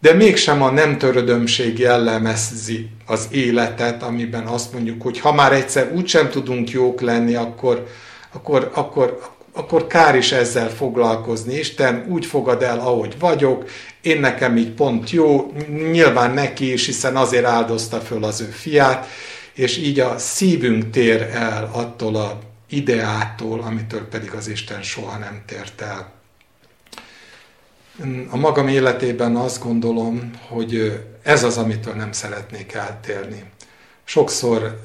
[0.00, 5.92] de mégsem a nem törödömség jellemezi az életet, amiben azt mondjuk, hogy ha már egyszer
[5.94, 7.86] úgysem tudunk jók lenni, akkor,
[8.32, 9.20] akkor, akkor,
[9.52, 11.54] akkor kár is ezzel foglalkozni.
[11.54, 13.64] Isten úgy fogad el, ahogy vagyok,
[14.00, 15.52] én nekem így pont jó,
[15.90, 19.06] nyilván neki is, hiszen azért áldozta föl az ő fiát,
[19.52, 25.42] és így a szívünk tér el attól a ideától, amitől pedig az Isten soha nem
[25.46, 26.12] tért el.
[28.30, 33.44] A magam életében azt gondolom, hogy ez az, amitől nem szeretnék eltérni.
[34.04, 34.80] Sokszor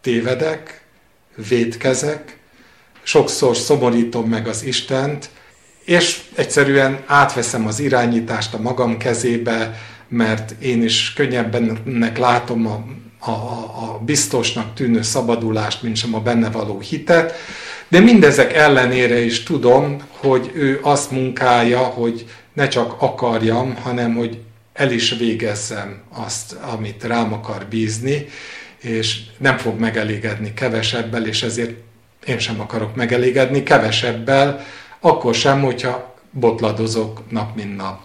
[0.00, 0.84] tévedek,
[1.48, 2.38] védkezek,
[3.02, 5.30] sokszor szomorítom meg az Istent,
[5.84, 12.84] és egyszerűen átveszem az irányítást a magam kezébe, mert én is könnyebbennek látom a,
[13.20, 17.34] a, a biztosnak tűnő szabadulást, mint sem a benne való hitet,
[17.88, 24.38] de mindezek ellenére is tudom, hogy ő azt munkálja, hogy ne csak akarjam, hanem hogy
[24.72, 28.26] el is végezzem azt, amit rám akar bízni,
[28.80, 31.74] és nem fog megelégedni kevesebbel, és ezért
[32.26, 34.64] én sem akarok megelégedni kevesebbel,
[35.00, 38.00] akkor sem, hogyha botladozok nap mint nap.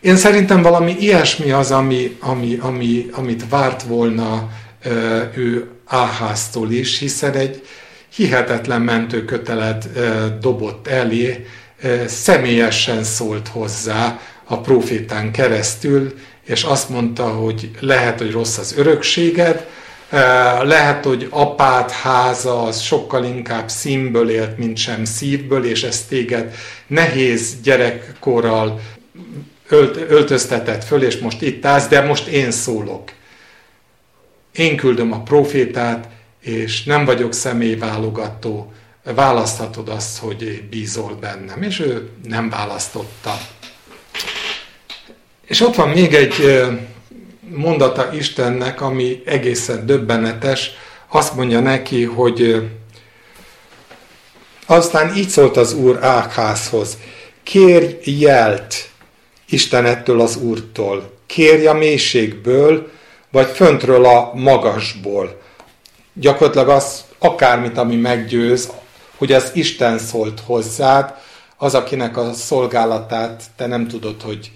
[0.00, 4.48] Én szerintem valami ilyesmi az, ami, ami, ami, amit várt volna
[5.34, 7.66] ő Áháztól is, hiszen egy
[8.14, 9.88] hihetetlen mentőkötelet
[10.40, 11.46] dobott elé,
[12.06, 16.14] személyesen szólt hozzá a profétán keresztül,
[16.46, 19.66] és azt mondta, hogy lehet, hogy rossz az örökséged,
[20.62, 26.54] lehet, hogy apád háza az sokkal inkább színből élt, mint sem szívből, és ez téged
[26.86, 28.80] nehéz gyerekkorral
[29.70, 33.12] ölt, öltöztetett föl, és most itt állsz, de most én szólok.
[34.52, 36.08] Én küldöm a profétát,
[36.40, 38.72] és nem vagyok személyválogató,
[39.04, 41.62] választhatod azt, hogy bízol bennem.
[41.62, 43.38] És ő nem választotta.
[45.46, 46.64] És ott van még egy
[47.40, 50.70] mondata Istennek, ami egészen döbbenetes.
[51.08, 52.68] Azt mondja neki, hogy
[54.66, 56.98] aztán így szólt az Úr Ákházhoz,
[57.42, 58.89] kérj jelt
[59.50, 62.90] Istenettől az Úrtól, kérj a mélységből,
[63.30, 65.40] vagy föntről a magasból.
[66.12, 68.70] Gyakorlatilag az, akármit, ami meggyőz,
[69.16, 71.14] hogy az Isten szólt hozzád,
[71.56, 74.50] az, akinek a szolgálatát te nem tudod, hogy,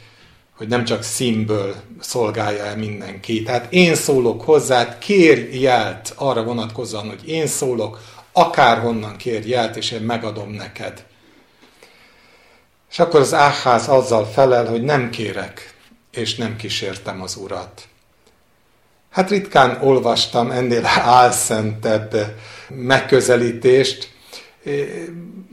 [0.56, 3.42] hogy nem csak színből szolgálja el mindenki.
[3.42, 8.00] Tehát én szólok hozzád, kér jelt arra vonatkozóan, hogy én szólok,
[8.32, 11.04] akárhonnan kér jelt, és én megadom neked.
[12.94, 15.74] És akkor az Áház azzal felel, hogy nem kérek,
[16.12, 17.82] és nem kísértem az urat.
[19.10, 22.14] Hát ritkán olvastam ennél álszentebb
[22.68, 24.08] megközelítést,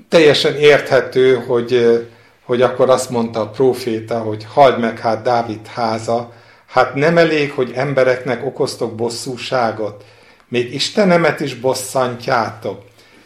[0.10, 2.02] teljesen érthető, hogy,
[2.44, 6.34] hogy akkor azt mondta a próféta, hogy hagyd meg hát Dávid háza,
[6.68, 10.04] hát nem elég, hogy embereknek okoztok bosszúságot,
[10.48, 12.84] még Istenemet is bosszantjátok.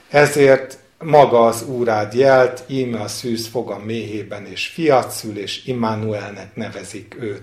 [0.09, 5.65] Ezért maga az úrád jelt, íme a szűz fog a méhében, és fiat szül, és
[5.65, 7.41] Immanuelnek nevezik őt.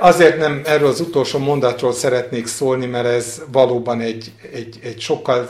[0.00, 5.48] Azért nem erről az utolsó mondatról szeretnék szólni, mert ez valóban egy, egy, egy sokkal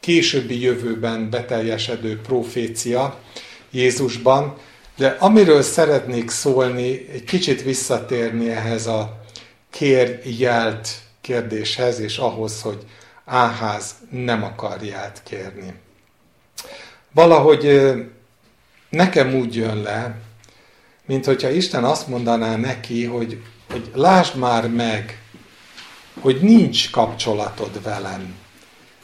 [0.00, 3.18] későbbi jövőben beteljesedő profécia
[3.70, 4.56] Jézusban,
[4.96, 9.20] de amiről szeretnék szólni, egy kicsit visszatérni ehhez a
[9.70, 10.88] kérjelt
[11.20, 12.78] kérdéshez, és ahhoz, hogy
[13.24, 15.74] Áház nem akar jelt kérni.
[17.12, 17.92] Valahogy
[18.88, 20.16] nekem úgy jön le,
[21.06, 25.18] mint hogyha Isten azt mondaná neki, hogy, hogy lásd már meg,
[26.20, 28.34] hogy nincs kapcsolatod velem.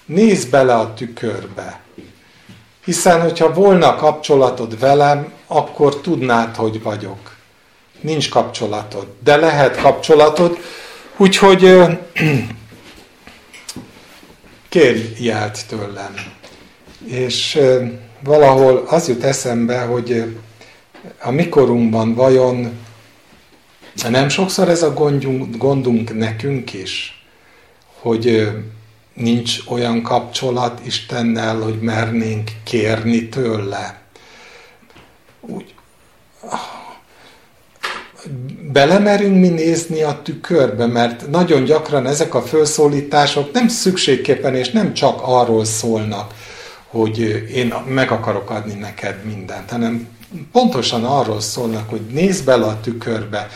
[0.04, 1.80] Nézd bele a tükörbe.
[2.84, 7.36] Hiszen, hogyha volna kapcsolatod velem, akkor tudnád, hogy vagyok.
[8.00, 10.58] Nincs kapcsolatod, de lehet kapcsolatod,
[11.16, 11.76] úgyhogy
[14.70, 16.14] kérj jelt tőlem.
[17.06, 17.58] És
[18.20, 20.36] valahol az jut eszembe, hogy
[21.22, 22.78] a mikorunkban vajon
[24.08, 27.24] nem sokszor ez a gondunk, gondunk nekünk is,
[27.98, 28.48] hogy
[29.14, 34.02] nincs olyan kapcsolat Istennel, hogy mernénk kérni tőle.
[35.40, 35.74] Úgy,
[38.72, 44.94] belemerünk mi nézni a tükörbe, mert nagyon gyakran ezek a felszólítások nem szükségképpen és nem
[44.94, 46.34] csak arról szólnak,
[46.86, 47.18] hogy
[47.54, 50.08] én meg akarok adni neked mindent, hanem
[50.52, 53.48] pontosan arról szólnak, hogy nézd bele a tükörbe,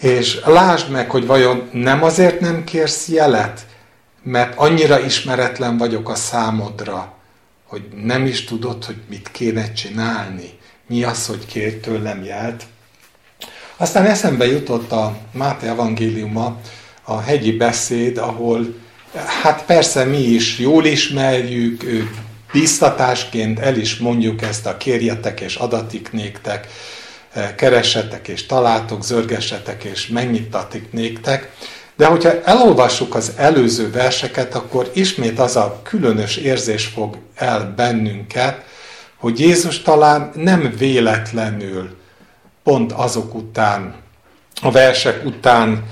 [0.00, 3.66] és lásd meg, hogy vajon nem azért nem kérsz jelet,
[4.22, 7.14] mert annyira ismeretlen vagyok a számodra,
[7.66, 10.50] hogy nem is tudod, hogy mit kéne csinálni.
[10.86, 12.66] Mi az, hogy kér tőlem jelt?
[13.76, 16.60] Aztán eszembe jutott a Máté evangéliuma,
[17.02, 18.74] a hegyi beszéd, ahol
[19.42, 21.84] hát persze mi is jól ismerjük,
[22.52, 26.66] biztatásként el is mondjuk ezt a kérjetek és adatik néktek,
[27.56, 31.50] keressetek és találtok, zörgessetek és megnyittatik néktek.
[31.96, 38.64] De hogyha elolvassuk az előző verseket, akkor ismét az a különös érzés fog el bennünket,
[39.16, 41.96] hogy Jézus talán nem véletlenül
[42.66, 43.94] pont azok után,
[44.62, 45.84] a versek után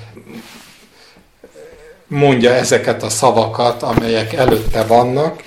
[2.07, 5.43] mondja ezeket a szavakat, amelyek előtte vannak.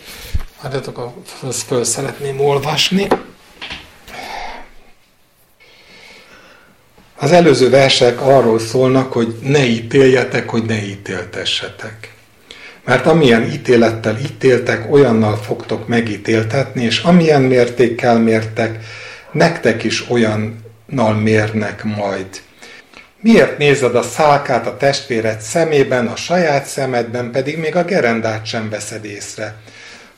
[0.62, 1.12] Várjatok,
[1.42, 3.08] azt föl szeretném olvasni.
[7.16, 12.14] Az előző versek arról szólnak, hogy ne ítéljetek, hogy ne ítéltessetek.
[12.84, 18.80] Mert amilyen ítélettel ítéltek, olyannal fogtok megítéltetni, és amilyen mértékkel mértek,
[19.32, 20.10] nektek is
[20.90, 22.28] olyannal mérnek majd.
[23.22, 28.70] Miért nézed a szálkát a testvéred szemében, a saját szemedben pedig még a gerendát sem
[28.70, 29.56] veszed észre?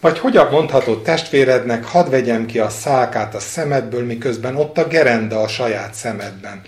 [0.01, 5.41] Vagy hogyan mondhatod testvérednek, hadd vegyem ki a szálkát a szemedből, miközben ott a gerenda
[5.41, 6.61] a saját szemedben?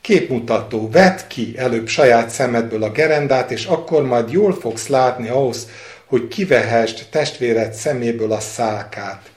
[0.00, 5.68] Képmutató, vedd ki előbb saját szemedből a gerendát, és akkor majd jól fogsz látni ahhoz,
[6.06, 9.33] hogy kivehest testvéred szeméből a szálkát.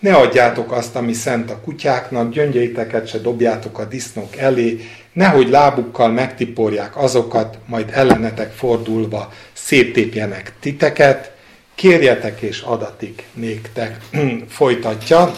[0.00, 4.80] Ne adjátok azt, ami szent a kutyáknak, gyöngyeiteket se dobjátok a disznók elé,
[5.12, 11.32] nehogy lábukkal megtiporják azokat, majd ellenetek fordulva széttépjenek titeket,
[11.74, 13.96] kérjetek és adatik néktek.
[14.48, 15.32] Folytatja.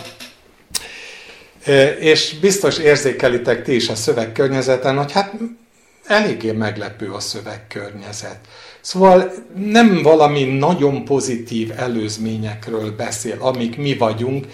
[1.99, 5.33] És biztos érzékelitek ti is a szövegkörnyezeten, hogy hát
[6.07, 8.39] eléggé meglepő a szövegkörnyezet.
[8.83, 14.47] Szóval nem valami nagyon pozitív előzményekről beszél, amik mi vagyunk,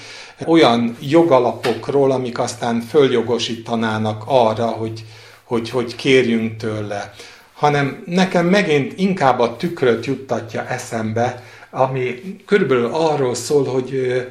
[0.47, 5.05] olyan jogalapokról, amik aztán följogosítanának arra, hogy,
[5.45, 7.14] hogy, hogy kérjünk tőle,
[7.55, 14.26] hanem nekem megint inkább a tükröt juttatja eszembe, ami körülbelül arról szól, hogy,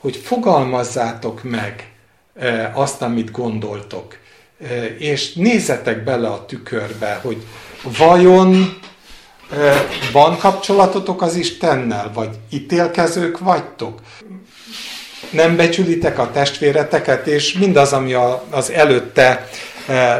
[0.00, 1.92] hogy fogalmazzátok meg
[2.72, 4.16] azt, amit gondoltok.
[4.98, 7.42] És nézzetek bele a tükörbe, hogy
[7.98, 8.80] vajon
[10.12, 14.00] van kapcsolatotok az Istennel, vagy ítélkezők vagytok?
[15.30, 18.14] Nem becsülitek a testvéreteket, és mindaz, ami
[18.50, 19.48] az előtte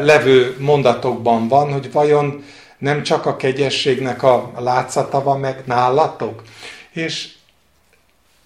[0.00, 2.44] levő mondatokban van, hogy vajon
[2.78, 6.42] nem csak a kegyességnek a látszata van meg nálatok?
[6.92, 7.28] És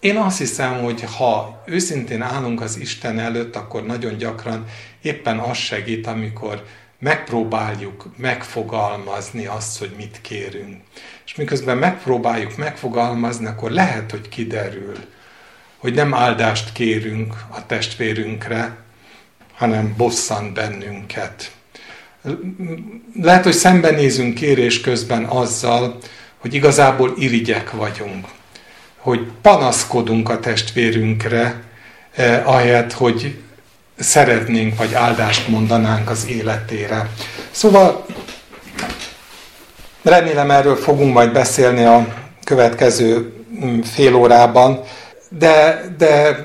[0.01, 4.64] én azt hiszem, hogy ha őszintén állunk az Isten előtt, akkor nagyon gyakran
[5.03, 6.62] éppen az segít, amikor
[6.99, 10.80] megpróbáljuk megfogalmazni azt, hogy mit kérünk.
[11.24, 14.97] És miközben megpróbáljuk megfogalmazni, akkor lehet, hogy kiderül,
[15.76, 18.76] hogy nem áldást kérünk a testvérünkre,
[19.55, 21.53] hanem bosszant bennünket.
[23.22, 25.99] Lehet, hogy szembenézünk kérés közben azzal,
[26.38, 28.26] hogy igazából irigyek vagyunk
[29.07, 31.62] hogy panaszkodunk a testvérünkre,
[32.14, 33.38] eh, ahelyett, hogy
[33.99, 37.11] szeretnénk, vagy áldást mondanánk az életére.
[37.51, 38.07] Szóval
[40.07, 42.07] Remélem erről fogunk majd beszélni a
[42.44, 43.32] következő
[43.64, 44.80] mm, fél órában,
[45.28, 46.38] de, de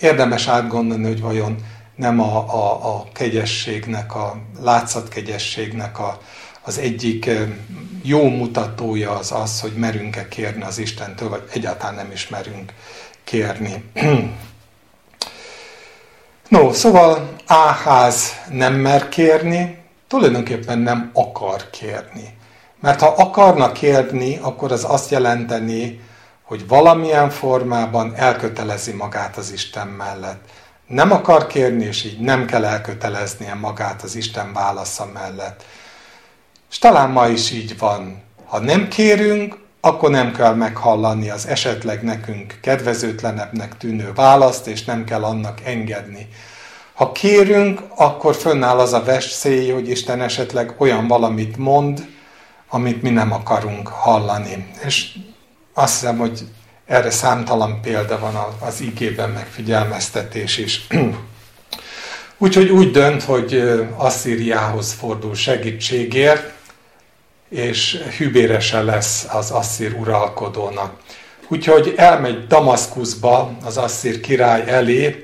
[0.00, 1.56] érdemes átgondolni, hogy vajon
[1.96, 6.20] nem a, a, a kegyességnek, a látszatkegyességnek a,
[6.62, 7.30] az egyik
[8.02, 12.72] jó mutatója az az, hogy merünk-e kérni az Istentől, vagy egyáltalán nem is merünk
[13.24, 13.84] kérni.
[16.54, 19.78] No, szóval Áház nem mer kérni,
[20.08, 22.36] tulajdonképpen nem akar kérni.
[22.80, 26.00] Mert ha akarna kérni, akkor az azt jelenteni,
[26.42, 30.44] hogy valamilyen formában elkötelezi magát az Isten mellett.
[30.86, 35.64] Nem akar kérni, és így nem kell elköteleznie magát az Isten válasza mellett.
[36.70, 38.22] És talán ma is így van.
[38.46, 45.04] Ha nem kérünk, akkor nem kell meghallani az esetleg nekünk kedvezőtlenebbnek tűnő választ, és nem
[45.04, 46.28] kell annak engedni.
[46.94, 52.06] Ha kérünk, akkor fönnáll az a veszély, hogy Isten esetleg olyan valamit mond,
[52.68, 54.72] amit mi nem akarunk hallani.
[54.86, 55.18] És
[55.74, 56.40] azt hiszem, hogy
[56.86, 60.86] erre számtalan példa van az igében, meg figyelmeztetés is.
[62.38, 63.62] Úgyhogy úgy dönt, hogy
[63.96, 66.53] Asszíriához fordul segítségért,
[67.54, 70.92] és hűbérese lesz az asszír uralkodónak.
[71.48, 75.22] Úgyhogy elmegy Damaszkuszba az asszír király elé,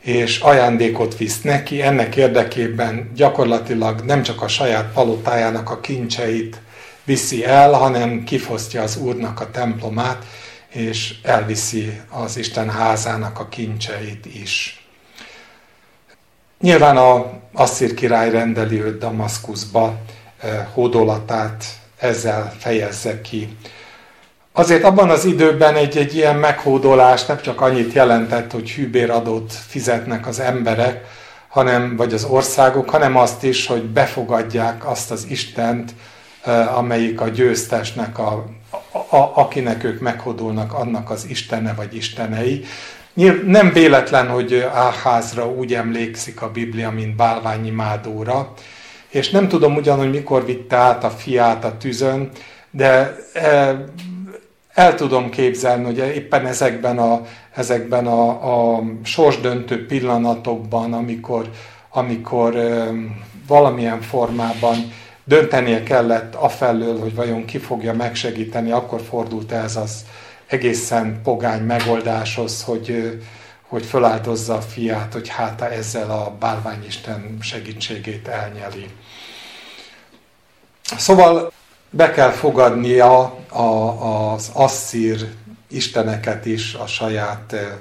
[0.00, 6.60] és ajándékot visz neki, ennek érdekében gyakorlatilag nem csak a saját palotájának a kincseit
[7.04, 10.24] viszi el, hanem kifosztja az úrnak a templomát,
[10.68, 14.86] és elviszi az Isten házának a kincseit is.
[16.60, 20.00] Nyilván a Asszír király rendeli őt Damaszkuszba,
[20.72, 21.64] hódolatát
[21.98, 23.56] ezzel fejezze ki.
[24.52, 30.26] Azért abban az időben egy, egy ilyen meghódolás nem csak annyit jelentett, hogy hűbéradót fizetnek
[30.26, 31.04] az emberek,
[31.48, 35.94] hanem, vagy az országok, hanem azt is, hogy befogadják azt az Istent,
[36.74, 38.44] amelyik a győztesnek, a,
[38.92, 42.64] a, akinek ők meghódolnak, annak az Istene vagy Istenei.
[43.46, 48.52] Nem véletlen, hogy Áházra úgy emlékszik a Biblia, mint bálványi mádóra,
[49.12, 52.30] és nem tudom ugyan, hogy mikor vitte át a fiát a tűzön,
[52.70, 53.84] de e,
[54.74, 57.22] el tudom képzelni, hogy éppen ezekben a,
[57.54, 61.50] ezekben a, a sorsdöntő pillanatokban, amikor,
[61.90, 62.88] amikor e,
[63.46, 64.76] valamilyen formában
[65.24, 70.04] döntenie kellett afelől, hogy vajon ki fogja megsegíteni, akkor fordult ez az
[70.46, 73.18] egészen pogány megoldáshoz, hogy,
[73.72, 78.86] hogy föláldozza a fiát, hogy hát ezzel a bálványisten segítségét elnyeli.
[80.96, 81.52] Szóval
[81.90, 83.62] be kell fogadnia a,
[84.32, 85.28] az asszír
[85.68, 87.80] isteneket is a saját e,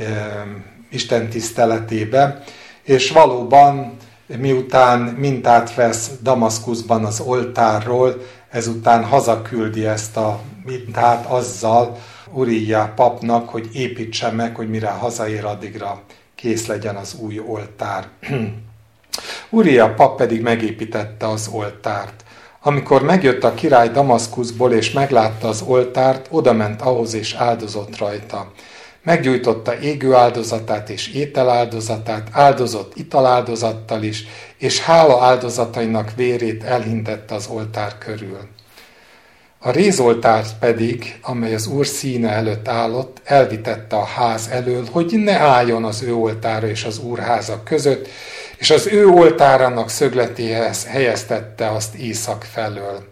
[0.00, 0.46] e,
[0.90, 2.42] Isten tiszteletébe,
[2.82, 11.98] és valóban miután mintát vesz Damaszkuszban az oltárról, ezután hazaküldi ezt a mintát azzal
[12.36, 16.02] Uriá papnak, hogy építse meg, hogy mire hazaér, addigra
[16.34, 18.08] kész legyen az új oltár.
[19.50, 22.24] Uriá pap pedig megépítette az oltárt.
[22.62, 28.52] Amikor megjött a király Damaszkuszból és meglátta az oltárt, odament ahhoz és áldozott rajta.
[29.02, 34.24] Meggyújtotta égő áldozatát és ételáldozatát, áldozott italáldozattal is,
[34.58, 38.38] és hála áldozatainak vérét elhintette az oltár körül.
[39.66, 45.38] A rézoltár pedig, amely az úr színe előtt állott, elvitette a ház elől, hogy ne
[45.38, 48.08] álljon az ő oltára és az úrháza között,
[48.56, 53.04] és az ő oltárának szögletéhez helyeztette azt észak felől.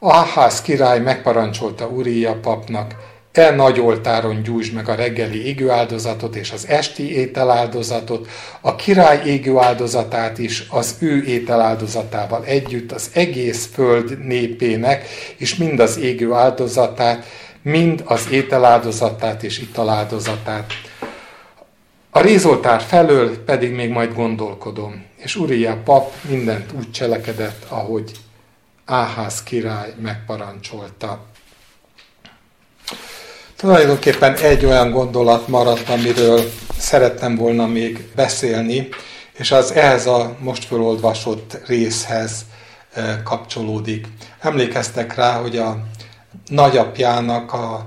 [0.00, 2.94] Áház király megparancsolta Uria papnak,
[3.34, 8.28] te nagy oltáron gyújtsd meg a reggeli égőáldozatot és az esti ételáldozatot,
[8.60, 15.06] a király égőáldozatát is az ő ételáldozatával együtt, az egész föld népének,
[15.36, 17.26] és mind az égő áldozatát,
[17.62, 20.72] mind az ételáldozatát és italáldozatát.
[22.10, 28.12] A rézoltár felől pedig még majd gondolkodom, és Uriá pap mindent úgy cselekedett, ahogy
[28.84, 31.32] Áház király megparancsolta.
[33.64, 36.40] Tulajdonképpen egy olyan gondolat maradt, amiről
[36.78, 38.88] szerettem volna még beszélni,
[39.32, 42.44] és az ehhez a most fölolvasott részhez
[43.24, 44.06] kapcsolódik.
[44.40, 45.78] Emlékeztek rá, hogy a
[46.46, 47.86] nagyapjának a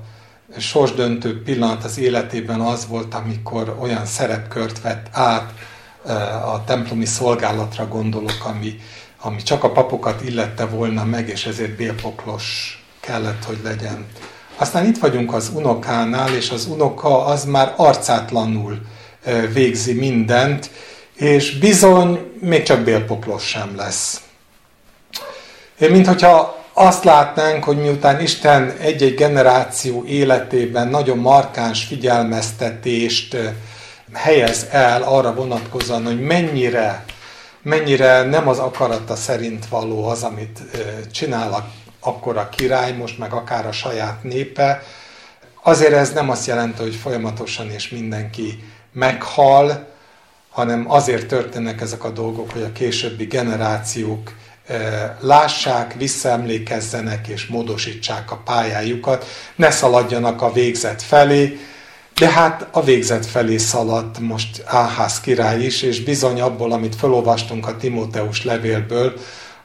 [0.58, 5.54] sorsdöntő pillanat az életében az volt, amikor olyan szerepkört vett át
[6.46, 8.80] a templomi szolgálatra gondolok, ami,
[9.22, 14.06] ami csak a papokat illette volna meg, és ezért bélpoklos kellett, hogy legyen.
[14.60, 18.82] Aztán itt vagyunk az unokánál, és az unoka az már arcátlanul
[19.54, 20.70] végzi mindent,
[21.16, 24.22] és bizony még csak bélpoklos sem lesz.
[25.78, 33.38] Mint hogyha azt látnánk, hogy miután Isten egy-egy generáció életében nagyon markáns figyelmeztetést
[34.14, 37.06] helyez el arra vonatkozóan, hogy mennyire,
[37.62, 40.60] mennyire nem az akarata szerint való az, amit
[41.12, 41.72] csinál
[42.08, 44.84] akkor a király, most meg akár a saját népe,
[45.64, 49.88] azért ez nem azt jelenti, hogy folyamatosan és mindenki meghal,
[50.50, 54.34] hanem azért történnek ezek a dolgok, hogy a későbbi generációk
[55.20, 61.60] lássák, visszaemlékezzenek és módosítsák a pályájukat, ne szaladjanak a végzet felé,
[62.16, 67.68] de hát a végzet felé szaladt most Áhász király is, és bizony abból, amit felolvastunk
[67.68, 69.14] a Timóteus levélből,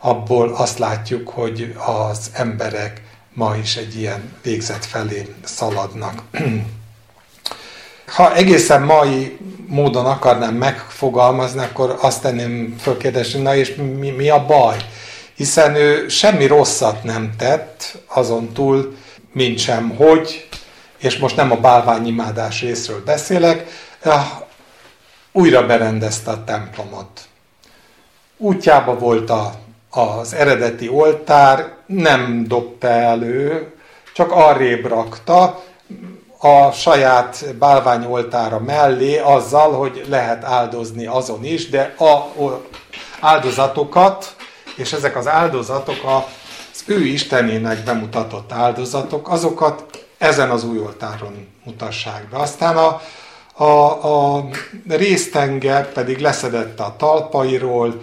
[0.04, 3.02] abból azt látjuk, hogy az emberek
[3.34, 6.22] ma is egy ilyen végzet felé szaladnak.
[8.06, 14.46] Ha egészen mai módon akarnám megfogalmazni, akkor azt tenném fölkérdésni, na és mi, mi a
[14.46, 14.76] baj?
[15.34, 18.96] Hiszen ő semmi rosszat nem tett, azon túl,
[19.32, 20.48] mint sem hogy,
[20.98, 23.66] és most nem a bálványimádás részről beszélek,
[25.32, 27.20] újra berendezte a templomot.
[28.36, 29.54] Útjába volt a,
[29.96, 33.72] az eredeti oltár, nem dobta elő,
[34.14, 35.62] csak arrébb rakta,
[36.38, 42.32] a saját bálványoltára mellé azzal, hogy lehet áldozni azon is, de a
[43.20, 44.36] áldozatokat,
[44.76, 52.28] és ezek az áldozatok az ő Istenének bemutatott áldozatok, azokat ezen az új oltáron mutassák
[52.30, 52.38] be.
[52.38, 53.00] Aztán a,
[53.64, 54.48] a, a
[54.88, 58.00] résztenger pedig leszedette a talpairól,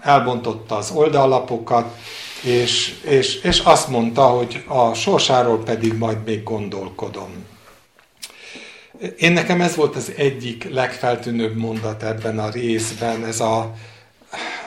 [0.00, 1.96] elbontotta az oldallapokat,
[2.42, 7.46] és, és, és azt mondta, hogy a sorsáról pedig majd még gondolkodom.
[9.18, 13.74] Én nekem ez volt az egyik legfeltűnőbb mondat ebben a részben, ez a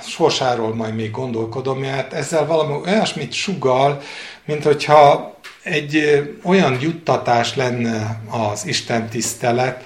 [0.08, 4.02] sorsáról majd még gondolkodom, mert ezzel valami olyasmit sugal,
[4.46, 9.84] mint hogyha egy olyan juttatás lenne az Isten tisztelet,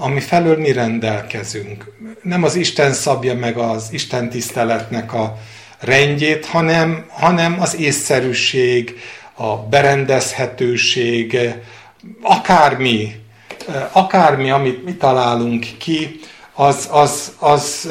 [0.00, 1.84] ami felől mi rendelkezünk.
[2.22, 5.38] Nem az Isten szabja meg az Isten tiszteletnek a
[5.80, 8.98] rendjét, hanem, hanem az észszerűség,
[9.34, 11.38] a berendezhetőség,
[12.22, 13.14] akármi,
[13.92, 16.20] akármi, amit mi találunk ki,
[16.54, 17.88] az, az, az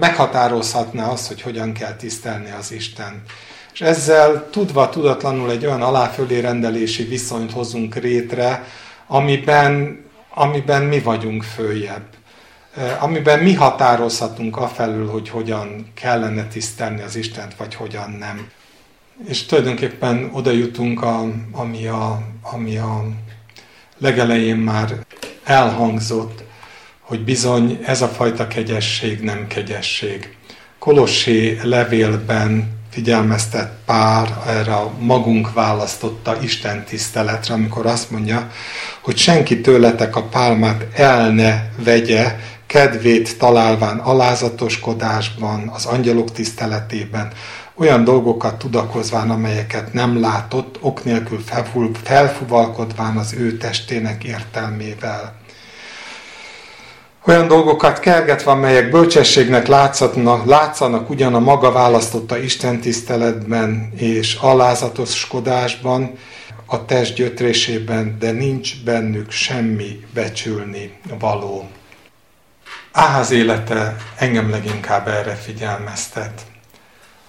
[0.00, 3.22] meghatározhatná azt, hogy hogyan kell tisztelni az Isten.
[3.72, 8.64] És ezzel tudva, tudatlanul egy olyan aláfölé rendelési viszonyt hozunk rétre,
[9.06, 12.06] amiben, amiben mi vagyunk följebb.
[13.00, 18.48] Amiben mi határozhatunk afelül, hogy hogyan kellene tisztelni az Istent, vagy hogyan nem.
[19.28, 23.04] És tulajdonképpen oda jutunk, a, ami, a, ami a
[23.98, 25.04] legelején már
[25.44, 26.42] elhangzott,
[27.00, 30.36] hogy bizony ez a fajta kegyesség nem kegyesség.
[30.78, 38.50] Kolossé levélben figyelmeztet pár erre a magunk választotta Isten tiszteletre, amikor azt mondja,
[39.00, 42.36] hogy senki tőletek a pálmát el ne vegye,
[42.66, 47.32] kedvét találván alázatoskodásban, az angyalok tiszteletében,
[47.74, 51.40] olyan dolgokat tudakozván, amelyeket nem látott, ok nélkül
[52.02, 55.39] felfuvalkodván az ő testének értelmével
[57.26, 66.18] olyan dolgokat kergetve, amelyek bölcsességnek látszatnak, látszanak ugyan a maga választotta Isten tiszteletben és alázatoskodásban,
[66.66, 71.68] a test gyötrésében, de nincs bennük semmi becsülni való.
[72.92, 76.42] Áház élete engem leginkább erre figyelmeztet.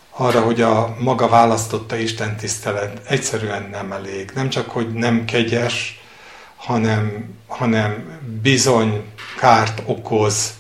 [0.09, 4.31] Arra, hogy a maga választotta Isten tisztelet egyszerűen nem elég.
[4.35, 6.01] Nem csak, hogy nem kegyes,
[6.55, 9.03] hanem, hanem bizony
[9.41, 10.53] kárt okoz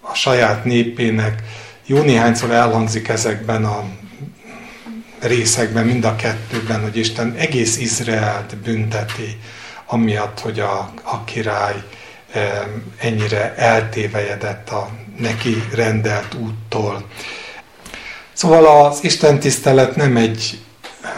[0.00, 1.42] a saját népének.
[1.86, 3.84] Jó néhányszor elhangzik ezekben a
[5.20, 9.38] részekben, mind a kettőben, hogy Isten egész Izraelt bünteti,
[9.86, 11.82] amiatt, hogy a, a király
[12.96, 17.06] ennyire eltévejedett a neki rendelt úttól.
[18.32, 20.60] Szóval az Isten tisztelet nem egy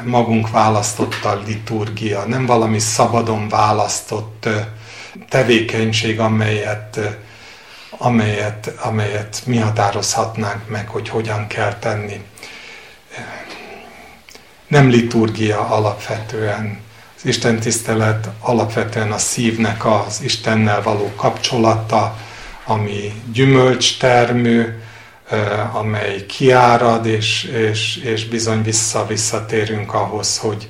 [0.04, 4.48] magunk választotta liturgia, nem valami szabadon választott
[5.28, 7.00] tevékenység, amelyet,
[7.90, 12.20] amelyet, amelyet mi határozhatnánk meg, hogy hogyan kell tenni.
[14.66, 16.80] Nem liturgia alapvetően.
[17.16, 22.16] Az Isten tisztelet alapvetően a szívnek az Istennel való kapcsolata,
[22.64, 24.82] ami gyümölcstermő,
[25.72, 30.68] amely kiárad, és, és, és bizony vissza-visszatérünk ahhoz, hogy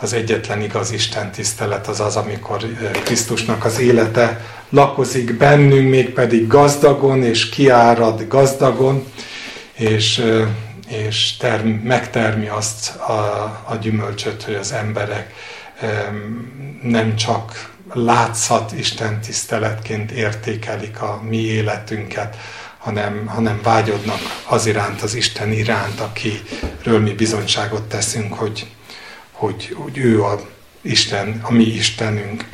[0.00, 2.66] az egyetlen igaz Isten tisztelet az az, amikor
[3.04, 9.06] Krisztusnak az élete lakozik bennünk, mégpedig gazdagon, és kiárad gazdagon,
[9.72, 10.24] és,
[10.88, 13.12] és term, megtermi azt a,
[13.68, 15.34] a gyümölcsöt, hogy az emberek
[16.82, 22.36] nem csak látszat Isten tiszteletként értékelik a mi életünket,
[22.78, 28.66] hanem, hanem vágyodnak az iránt, az Isten iránt, akiről mi bizonyságot teszünk, hogy,
[29.40, 30.40] hogy, hogy ő a
[30.80, 32.44] Isten, a mi Istenünk.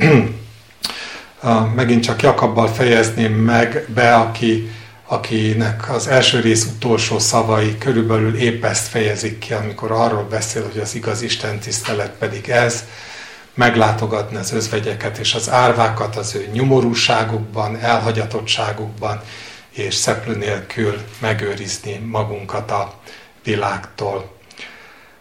[1.75, 4.69] Megint csak Jakabbal fejezném meg be, aki,
[5.05, 10.79] akinek az első rész utolsó szavai körülbelül épp ezt fejezik ki, amikor arról beszél, hogy
[10.81, 12.83] az igaz Isten tisztelet pedig ez,
[13.53, 19.21] meglátogatni az özvegyeket és az árvákat az ő nyomorúságukban, elhagyatottságukban,
[19.69, 22.93] és szeplő nélkül megőrizni magunkat a
[23.43, 24.35] világtól.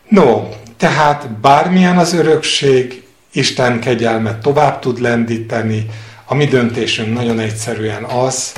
[0.09, 5.87] No, tehát bármilyen az örökség, Isten kegyelmet tovább tud lendíteni,
[6.25, 8.53] a mi döntésünk nagyon egyszerűen az,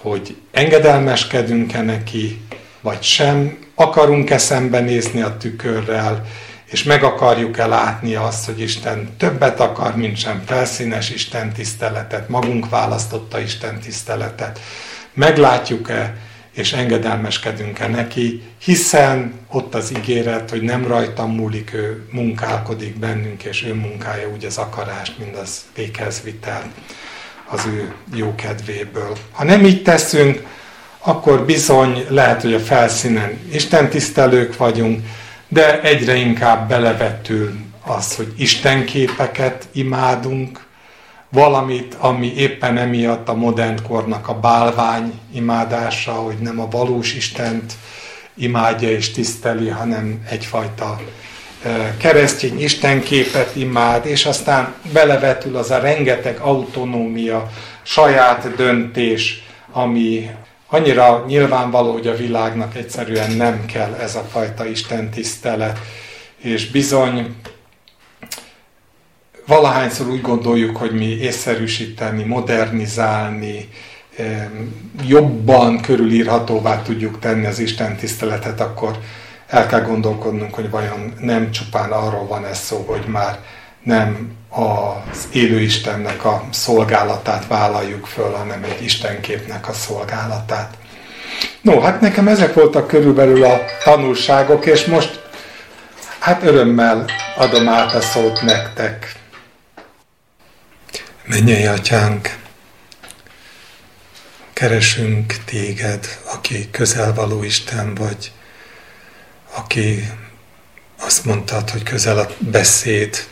[0.00, 2.40] hogy engedelmeskedünk-e neki,
[2.80, 6.24] vagy sem, akarunk-e szembenézni a tükörrel,
[6.64, 12.68] és meg akarjuk-e látni azt, hogy Isten többet akar, mint sem felszínes Isten tiszteletet, magunk
[12.68, 14.60] választotta Isten tiszteletet.
[15.14, 16.16] Meglátjuk-e,
[16.52, 23.64] és engedelmeskedünk-e neki, hiszen ott az ígéret, hogy nem rajtam múlik, ő munkálkodik bennünk, és
[23.64, 26.72] ő munkája úgy az akarást, mint az vitel
[27.48, 29.16] az ő jó kedvéből.
[29.32, 30.42] Ha nem így teszünk,
[30.98, 35.00] akkor bizony lehet, hogy a felszínen Isten tisztelők vagyunk,
[35.48, 37.52] de egyre inkább belevetül
[37.84, 40.60] az, hogy Isten képeket imádunk,
[41.32, 47.72] valamit, ami éppen emiatt a modern kornak a bálvány imádása, hogy nem a valós Istent
[48.34, 51.00] imádja és tiszteli, hanem egyfajta
[51.96, 57.50] keresztény istenképet imád, és aztán belevetül az a rengeteg autonómia,
[57.82, 60.30] saját döntés, ami
[60.68, 65.78] annyira nyilvánvaló, hogy a világnak egyszerűen nem kell ez a fajta Isten tisztelet,
[66.36, 67.36] és bizony
[69.46, 73.68] valahányszor úgy gondoljuk, hogy mi észszerűsíteni, modernizálni,
[75.06, 78.98] jobban körülírhatóvá tudjuk tenni az Isten tiszteletet, akkor
[79.46, 83.38] el kell gondolkodnunk, hogy vajon nem csupán arról van ez szó, hogy már
[83.82, 90.74] nem az élő Istennek a szolgálatát vállaljuk föl, hanem egy Istenképnek a szolgálatát.
[91.60, 95.22] No, hát nekem ezek voltak körülbelül a tanulságok, és most
[96.18, 97.04] hát örömmel
[97.36, 99.20] adom át a szót nektek.
[101.26, 102.38] Mennyei atyánk,
[104.52, 108.32] keresünk téged, aki közelvaló Isten vagy,
[109.54, 110.10] aki
[111.00, 113.26] azt mondtad, hogy közel a beszéd,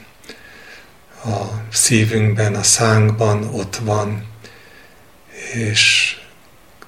[1.24, 1.38] a
[1.72, 4.26] szívünkben, a szánkban ott van,
[5.52, 6.16] és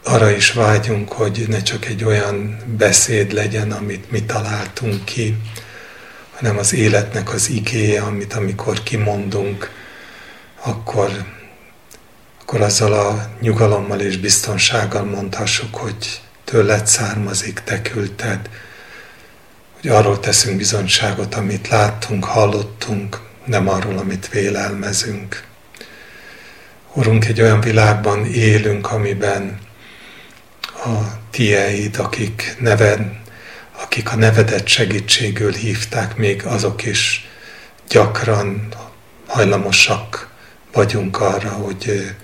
[0.04, 5.36] arra is vágyunk, hogy ne csak egy olyan beszéd legyen, amit mi találtunk ki,
[6.36, 9.81] hanem az életnek az igéje, amit amikor kimondunk,
[10.62, 11.10] akkor,
[12.40, 18.48] akkor azzal a nyugalommal és biztonsággal mondhassuk, hogy tőled származik, te küldted,
[19.80, 25.44] hogy arról teszünk bizonyságot, amit láttunk, hallottunk, nem arról, amit vélelmezünk.
[26.92, 29.58] Urunk, egy olyan világban élünk, amiben
[30.84, 30.98] a
[31.30, 33.00] tieid, akik, neved,
[33.82, 37.28] akik a nevedet segítségül hívták, még azok is
[37.88, 38.68] gyakran
[39.26, 40.31] hajlamosak
[40.72, 42.14] vagyunk arra, hogy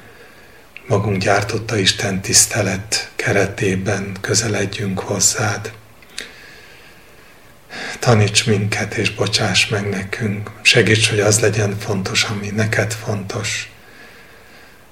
[0.87, 5.73] magunk gyártotta Isten tisztelet keretében közeledjünk hozzád.
[7.99, 10.51] Taníts minket és bocsáss meg nekünk.
[10.63, 13.73] Segíts, hogy az legyen fontos, ami neked fontos.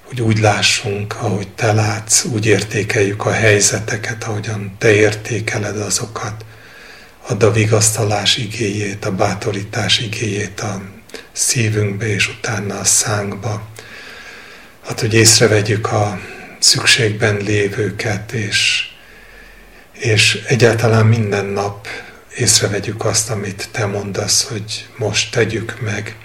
[0.03, 6.45] Hogy úgy lássunk, ahogy te látsz, úgy értékeljük a helyzeteket, ahogyan te értékeled azokat.
[7.27, 10.81] Add a vigasztalás igéjét, a bátorítás igéjét a
[11.31, 13.67] szívünkbe és utána a szánkba.
[14.87, 16.19] Hát, hogy észrevegyük a
[16.59, 18.89] szükségben lévőket, és,
[19.93, 21.87] és egyáltalán minden nap
[22.37, 26.15] észrevegyük azt, amit te mondasz, hogy most tegyük meg.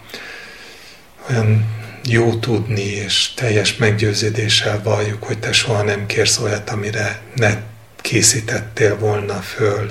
[1.30, 7.57] Olyan jó tudni, és teljes meggyőződéssel valljuk, hogy te soha nem kérsz olyat, amire ne
[7.97, 9.90] készítettél volna föl,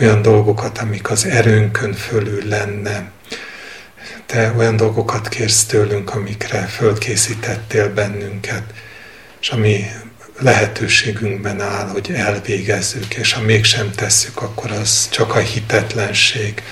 [0.00, 3.10] olyan dolgokat, amik az erőnkön fölül lenne,
[4.26, 8.62] te olyan dolgokat kérsz tőlünk, amikre fölkészítettél bennünket,
[9.40, 9.84] és ami
[10.38, 16.62] lehetőségünkben áll, hogy elvégezzük, és ha mégsem tesszük, akkor az csak a hitetlenség,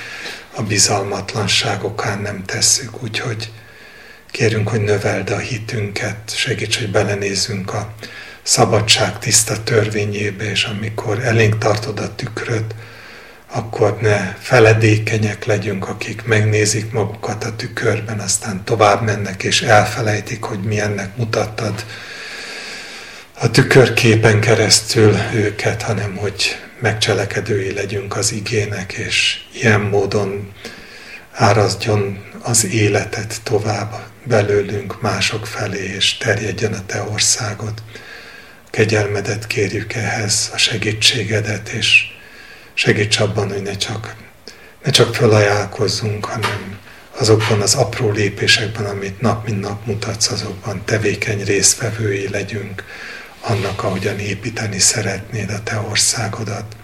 [0.54, 3.02] a bizalmatlanság okán nem tesszük.
[3.02, 3.50] Úgyhogy
[4.30, 7.94] kérünk, hogy növeld a hitünket, segíts, hogy belenézzünk a
[8.42, 12.74] szabadság tiszta törvényébe, és amikor elénk tartod a tükröt,
[13.52, 20.60] akkor ne feledékenyek legyünk, akik megnézik magukat a tükörben, aztán tovább mennek és elfelejtik, hogy
[20.60, 21.84] milyennek mutattad
[23.42, 30.52] a tükörképen keresztül őket, hanem hogy megcselekedői legyünk az igének, és ilyen módon
[31.32, 33.94] árazdjon az életet tovább
[34.24, 37.82] belőlünk mások felé, és terjedjen a Te országod.
[38.70, 42.19] Kegyelmedet kérjük ehhez, a segítségedet, és
[42.80, 44.16] segíts abban, hogy ne csak,
[44.84, 46.78] ne csak felajánlkozzunk, hanem
[47.18, 52.84] azokban az apró lépésekben, amit nap mint nap mutatsz, azokban tevékeny résztvevői legyünk
[53.40, 56.76] annak, ahogyan építeni szeretnéd a te országodat.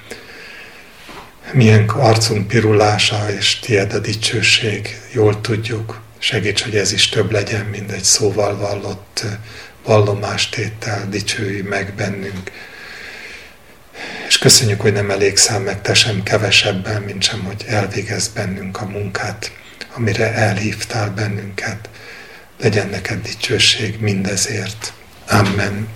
[1.52, 6.00] Milyen arcunk pirulása és tied a dicsőség, jól tudjuk.
[6.18, 9.24] Segíts, hogy ez is több legyen, mint egy szóval vallott
[9.84, 12.50] vallomástétel, dicsői meg bennünk.
[14.28, 18.84] És köszönjük, hogy nem elég meg te sem kevesebben, mint sem, hogy elvégez bennünk a
[18.84, 19.52] munkát,
[19.94, 21.88] amire elhívtál bennünket.
[22.60, 24.92] Legyen neked dicsőség mindezért.
[25.28, 25.88] Amen.